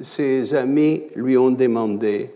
Ses 0.00 0.54
amis 0.54 1.02
lui 1.16 1.36
ont 1.36 1.50
demandé. 1.50 2.30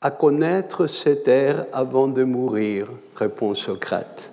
À 0.00 0.10
connaître 0.10 0.86
cet 0.86 1.28
air 1.28 1.66
avant 1.70 2.08
de 2.08 2.24
mourir, 2.24 2.88
répond 3.14 3.52
Socrate. 3.52 4.32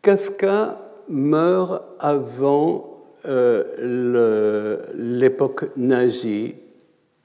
Kafka 0.00 0.80
meurt 1.10 1.82
avant 1.98 3.02
euh, 3.26 4.78
l'époque 4.94 5.76
nazie, 5.76 6.54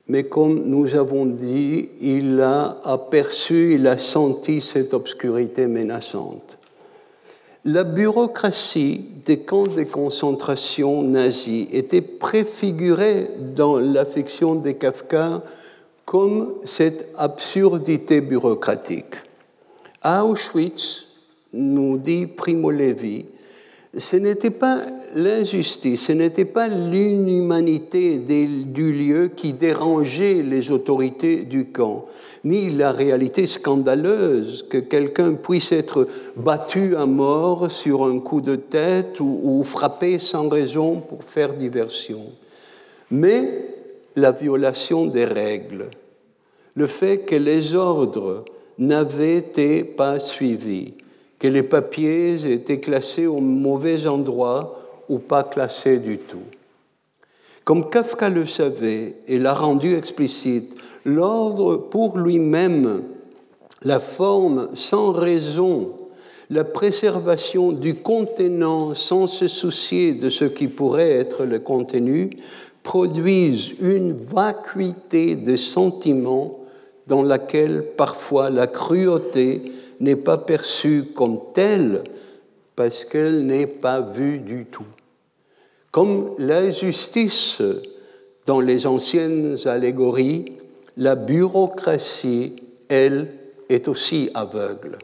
mais 0.10 0.26
comme 0.26 0.66
nous 0.66 0.94
avons 0.94 1.26
dit, 1.26 1.88
il 2.02 2.42
a 2.42 2.82
aperçu, 2.84 3.76
il 3.76 3.88
a 3.88 3.98
senti 3.98 4.62
cette 4.62 4.94
obscurité 4.94 5.68
menaçante. 5.68 6.47
La 7.70 7.84
bureaucratie 7.84 9.04
des 9.26 9.40
camps 9.40 9.68
de 9.68 9.84
concentration 9.84 11.04
nazis 11.04 11.68
était 11.74 12.02
préfigurée 12.02 13.28
dans 13.58 13.78
l'affection 13.78 14.56
de 14.56 14.72
Kafka 14.72 15.42
comme 16.06 16.54
cette 16.64 17.10
absurdité 17.18 18.22
bureaucratique. 18.22 19.16
Auschwitz, 20.02 21.08
nous 21.52 21.98
dit 21.98 22.28
Primo 22.28 22.72
Levi, 22.72 23.26
ce 23.98 24.16
n'était 24.16 24.52
pas 24.52 24.82
l'injustice, 25.16 26.08
ce 26.08 26.12
n'était 26.12 26.46
pas 26.46 26.68
l'inhumanité 26.68 28.18
du 28.20 28.92
lieu 28.92 29.32
qui 29.36 29.54
dérangeait 29.54 30.44
les 30.44 30.72
autorités 30.72 31.38
du 31.44 31.66
camp, 31.72 32.06
ni 32.44 32.70
la 32.70 32.92
réalité 32.92 33.48
scandaleuse 33.48 34.66
que 34.70 34.78
quelqu'un 34.78 35.34
puisse 35.34 35.72
être 35.72 36.08
battu 36.36 36.96
à 36.96 37.06
mort 37.06 37.72
sur 37.72 38.06
un 38.06 38.20
coup 38.20 38.42
de 38.42 38.56
tête 38.56 39.20
ou, 39.20 39.64
frappé 39.64 40.20
sans 40.20 40.48
raison 40.50 41.00
pour 41.00 41.24
faire 41.24 41.54
diversion, 41.54 42.22
mais 43.10 43.66
la 44.16 44.32
violation 44.32 45.06
des 45.06 45.26
règles, 45.26 45.90
le 46.76 46.88
fait 46.88 47.20
que 47.20 47.36
les 47.36 47.74
ordres 47.74 48.46
n'avaient 48.78 49.38
été 49.38 49.84
pas 49.84 50.20
suivis, 50.20 50.94
que 51.40 51.48
les 51.48 51.64
papiers 51.64 52.52
étaient 52.52 52.80
classés 52.80 53.28
au 53.28 53.40
mauvais 53.40 54.08
endroit 54.08 54.80
ou 55.10 55.20
pas 55.20 55.44
classés 55.44 56.00
du 56.00 56.18
tout. 56.18 56.44
Comme 57.64 57.90
Kafka 57.90 58.30
le 58.30 58.46
savait 58.46 59.16
et 59.28 59.40
l'a 59.40 59.54
rendu 59.54 59.96
explicite, 59.96 60.76
l'ordre 61.06 61.76
pour 61.76 62.18
lui-même, 62.18 63.04
la 63.84 64.00
forme 64.00 64.70
sans 64.74 65.12
raison, 65.12 65.92
la 66.50 66.64
préservation 66.64 67.72
du 67.72 67.96
contenant 67.96 68.96
sans 68.96 69.28
se 69.28 69.48
soucier 69.48 70.14
de 70.14 70.30
ce 70.30 70.46
qui 70.46 70.68
pourrait 70.68 71.12
être 71.12 71.44
le 71.44 71.60
contenu, 71.60 72.30
produisent 72.84 73.74
une 73.82 74.14
vacuité 74.14 75.36
de 75.36 75.58
sentiments 75.58 76.60
dans 77.08 77.22
laquelle 77.22 77.84
parfois 77.98 78.50
la 78.50 78.68
cruauté 78.68 79.62
n'est 80.00 80.16
pas 80.16 80.38
perçue 80.38 81.06
comme 81.16 81.40
telle 81.54 82.04
parce 82.76 83.06
qu'elle 83.06 83.46
n'est 83.46 83.68
pas 83.68 84.02
vue 84.02 84.38
du 84.38 84.66
tout. 84.66 84.86
Comme 85.92 86.32
l'injustice 86.38 87.62
dans 88.46 88.62
les 88.62 88.86
anciennes 88.86 89.58
allégories, 89.66 90.54
la 90.96 91.16
bureaucratie, 91.16 92.56
elle, 92.90 93.28
est 93.70 93.88
aussi 93.88 94.30
aveugle. 94.34 94.98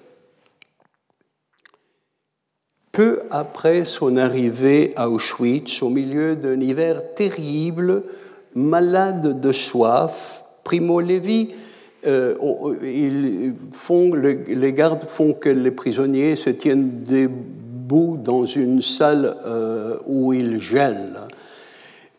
Peu 2.92 3.24
après 3.32 3.86
son 3.86 4.18
arrivée 4.18 4.94
à 4.96 5.10
Auschwitz, 5.10 5.82
au 5.82 5.90
milieu 5.90 6.36
d'un 6.36 6.62
hiver 6.62 7.16
terrible, 7.16 8.04
malade 8.56 9.42
de 9.42 9.52
soif, 9.52 10.44
Primo 10.64 11.02
Levi 11.02 11.54
euh, 12.06 12.36
les 12.82 14.74
gardes 14.74 15.04
font 15.04 15.34
que 15.34 15.50
les 15.50 15.72
prisonniers 15.72 16.36
se 16.36 16.50
tiennent 16.50 17.04
debout 17.04 18.18
dans 18.24 18.46
une 18.46 18.82
salle 18.82 19.36
euh, 19.46 19.98
où 20.06 20.34
ils 20.34 20.60
gèlent. 20.60 21.20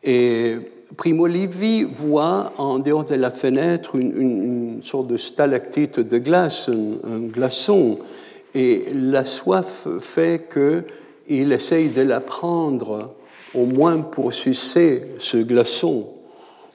Et 0.03 0.57
Primo 0.97 1.26
Levi 1.26 1.85
voit 1.85 2.53
en 2.59 2.78
dehors 2.78 3.05
de 3.05 3.14
la 3.14 3.30
fenêtre 3.30 3.97
une, 3.97 4.80
sorte 4.82 5.09
de 5.09 5.16
stalactite 5.16 6.01
de 6.01 6.18
glace, 6.18 6.68
un, 6.68 7.20
glaçon, 7.26 7.99
et 8.55 8.85
la 8.95 9.24
soif 9.24 9.89
fait 10.01 10.49
qu'il 10.53 11.53
essaye 11.53 11.89
de 11.89 12.03
la 12.03 12.20
prendre, 12.20 13.14
au 13.55 13.66
moins 13.66 13.99
pour 13.99 14.32
sucer 14.32 15.09
ce 15.18 15.39
glaçon. 15.39 16.07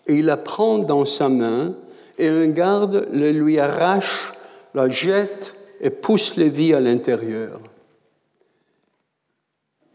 Et 0.07 0.16
il 0.16 0.26
la 0.26 0.38
prend 0.38 0.80
dans 0.80 1.05
sa 1.05 1.30
main, 1.30 1.74
et 2.20 2.28
un 2.28 2.49
garde 2.49 3.07
le 3.13 3.32
lui 3.32 3.59
arrache, 3.59 4.34
la 4.76 4.89
jette 4.89 5.53
et 5.82 5.89
pousse 5.89 6.36
Lévi 6.36 6.74
à 6.74 6.82
l'intérieur. 6.82 7.59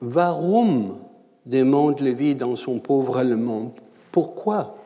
Warum 0.01 0.99
demande 1.47 2.01
Lévi 2.01 2.35
dans 2.35 2.57
son 2.57 2.79
pauvre 2.79 3.18
allemand. 3.18 3.75
Pourquoi? 4.11 4.79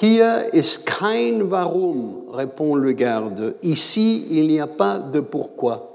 Hier 0.00 0.52
ist 0.54 0.86
kein 0.86 1.42
Warum, 1.42 2.30
répond 2.32 2.74
le 2.74 2.92
garde. 2.92 3.54
Ici, 3.62 4.26
il 4.30 4.48
n'y 4.48 4.58
a 4.58 4.66
pas 4.66 4.98
de 4.98 5.20
pourquoi. 5.20 5.90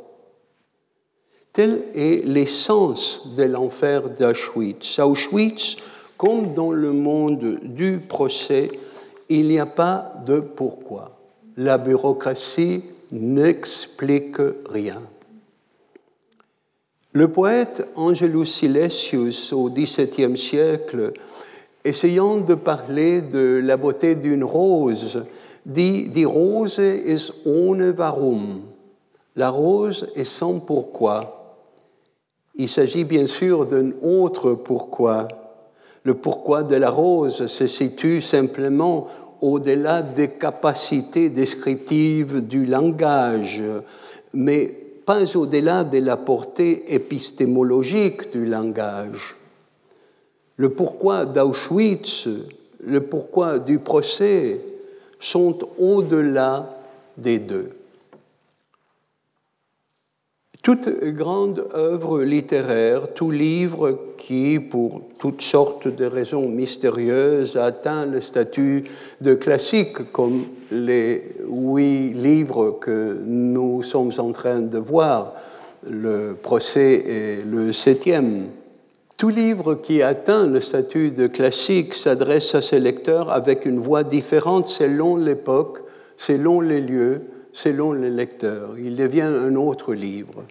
Tel 1.51 1.81
est 1.95 2.23
l'essence 2.25 3.35
de 3.35 3.43
l'enfer 3.43 4.09
d'Auschwitz. 4.11 4.99
Auschwitz, 4.99 5.77
comme 6.15 6.51
dans 6.51 6.71
le 6.71 6.93
monde 6.93 7.59
du 7.63 7.97
procès, 7.97 8.69
il 9.29 9.47
n'y 9.47 9.59
a 9.59 9.65
pas 9.65 10.13
de 10.25 10.39
pourquoi. 10.39 11.17
La 11.57 11.77
bureaucratie 11.77 12.83
n'explique 13.11 14.37
rien. 14.69 15.01
Le 17.13 17.27
poète 17.29 17.87
Angelus 17.95 18.45
Silesius 18.45 19.51
au 19.53 19.69
XVIIe 19.69 20.37
siècle, 20.37 21.13
essayant 21.83 22.37
de 22.37 22.53
parler 22.53 23.21
de 23.21 23.61
la 23.63 23.77
beauté 23.77 24.15
d'une 24.15 24.43
rose, 24.43 25.23
dit 25.65 26.09
Die 26.09 26.25
Rose 26.25 26.79
ist 26.79 27.33
ohne 27.45 27.91
Warum. 27.97 28.61
La 29.35 29.49
rose 29.49 30.09
est 30.15 30.25
sans 30.25 30.59
pourquoi. 30.59 31.55
Il 32.55 32.69
s'agit 32.69 33.03
bien 33.03 33.27
sûr 33.27 33.65
d'un 33.65 33.91
autre 34.01 34.53
pourquoi 34.53 35.27
le 36.07 36.13
pourquoi 36.13 36.63
de 36.63 36.77
la 36.77 36.89
rose 36.89 37.47
se 37.47 37.67
situe 37.67 38.21
simplement 38.21 39.09
au-delà 39.41 40.01
des 40.01 40.29
capacités 40.29 41.27
descriptives 41.27 42.47
du 42.47 42.65
langage, 42.65 43.61
mais 44.33 44.67
pas 45.05 45.35
au-delà 45.35 45.83
de 45.83 45.97
la 45.97 46.15
portée 46.15 46.95
épistémologique 46.95 48.31
du 48.31 48.45
langage. 48.45 49.35
Le 50.55 50.69
pourquoi 50.69 51.25
d'Auschwitz, 51.25 52.29
le 52.85 53.01
pourquoi 53.01 53.59
du 53.59 53.77
procès 53.77 54.61
sont 55.19 55.59
au-delà 55.77 56.69
des 57.17 57.39
deux. 57.39 57.71
Toute 60.67 60.89
grande 61.15 61.65
œuvre 61.75 62.23
littéraire, 62.23 63.13
tout 63.13 63.31
livre 63.31 63.97
qui, 64.17 64.59
pour 64.59 64.99
toutes 65.17 65.41
sortes 65.41 65.87
de 65.87 66.03
raisons 66.03 66.49
mystérieuses, 66.49 67.55
atteint 67.55 68.05
le 68.05 68.19
statut 68.19 68.83
de 69.21 69.33
classique, 69.33 70.11
comme 70.11 70.43
les 70.69 71.23
huit 71.49 72.11
livres 72.11 72.79
que 72.81 73.15
nous 73.25 73.81
sommes 73.81 74.11
en 74.17 74.33
train 74.33 74.59
de 74.59 74.77
voir, 74.77 75.35
le 75.89 76.33
procès 76.33 76.95
et 76.95 77.45
le 77.49 77.71
septième. 77.71 78.47
Tout 79.15 79.29
livre 79.29 79.75
qui 79.75 80.01
atteint 80.01 80.47
le 80.47 80.59
statut 80.59 81.11
de 81.11 81.27
classique 81.27 81.93
s'adresse 81.93 82.55
à 82.55 82.61
ses 82.61 82.81
lecteurs 82.81 83.31
avec 83.31 83.65
une 83.65 83.79
voix 83.79 84.03
différente 84.03 84.67
selon 84.67 85.15
l'époque, 85.15 85.79
selon 86.17 86.59
les 86.59 86.81
lieux, 86.81 87.21
selon 87.53 87.93
les 87.93 88.09
lecteurs. 88.09 88.71
Il 88.77 88.97
devient 88.97 89.21
un 89.21 89.55
autre 89.55 89.93
livre. 89.93 90.43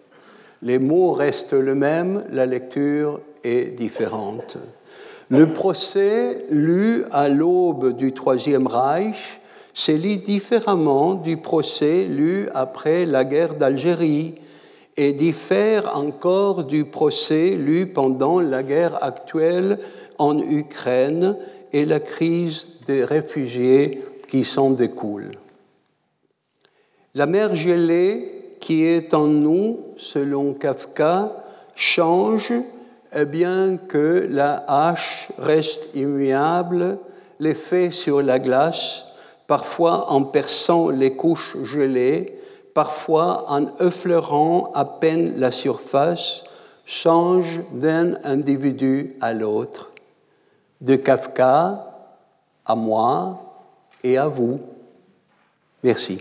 Les 0.63 0.79
mots 0.79 1.13
restent 1.13 1.53
les 1.53 1.75
mêmes, 1.75 2.25
la 2.31 2.47
lecture 2.47 3.21
est 3.45 3.77
différente. 3.77 4.57
Le 5.29 5.53
procès 5.53 6.45
lu 6.51 7.05
à 7.11 7.29
l'aube 7.29 7.97
du 7.97 8.13
Troisième 8.13 8.67
Reich 8.67 9.41
se 9.75 9.93
lit 9.93 10.19
différemment 10.19 11.15
du 11.15 11.37
procès 11.37 12.05
lu 12.05 12.49
après 12.55 13.05
la 13.05 13.25
guerre 13.25 13.55
d'Algérie 13.55 14.37
et 14.97 15.13
diffère 15.13 15.97
encore 15.97 16.65
du 16.65 16.85
procès 16.85 17.51
lu 17.51 17.87
pendant 17.87 18.41
la 18.41 18.63
guerre 18.63 19.03
actuelle 19.05 19.79
en 20.19 20.39
Ukraine 20.39 21.37
et 21.73 21.85
la 21.85 22.01
crise 22.01 22.67
des 22.87 23.05
réfugiés 23.05 24.03
qui 24.29 24.45
s'en 24.45 24.71
découle. 24.71 25.33
La 27.15 27.27
mer 27.27 27.55
gelée 27.55 28.36
qui 28.67 28.83
est 28.83 29.15
en 29.15 29.29
nous, 29.29 29.79
selon 29.97 30.53
Kafka, 30.53 31.31
change, 31.77 32.53
bien 33.29 33.77
que 33.77 34.27
la 34.29 34.65
hache 34.67 35.31
reste 35.39 35.95
immuable, 35.95 36.99
l'effet 37.39 37.93
sur 37.93 38.21
la 38.23 38.41
glace, 38.41 39.15
parfois 39.47 40.11
en 40.11 40.25
perçant 40.25 40.89
les 40.89 41.15
couches 41.15 41.57
gelées, 41.63 42.41
parfois 42.75 43.45
en 43.53 43.69
effleurant 43.79 44.73
à 44.75 44.85
peine 44.85 45.39
la 45.39 45.53
surface, 45.53 46.43
change 46.85 47.61
d'un 47.71 48.17
individu 48.25 49.15
à 49.21 49.33
l'autre, 49.33 49.93
de 50.81 50.97
Kafka 50.97 51.87
à 52.65 52.75
moi 52.75 53.63
et 54.03 54.19
à 54.19 54.27
vous. 54.27 54.59
Merci. 55.85 56.21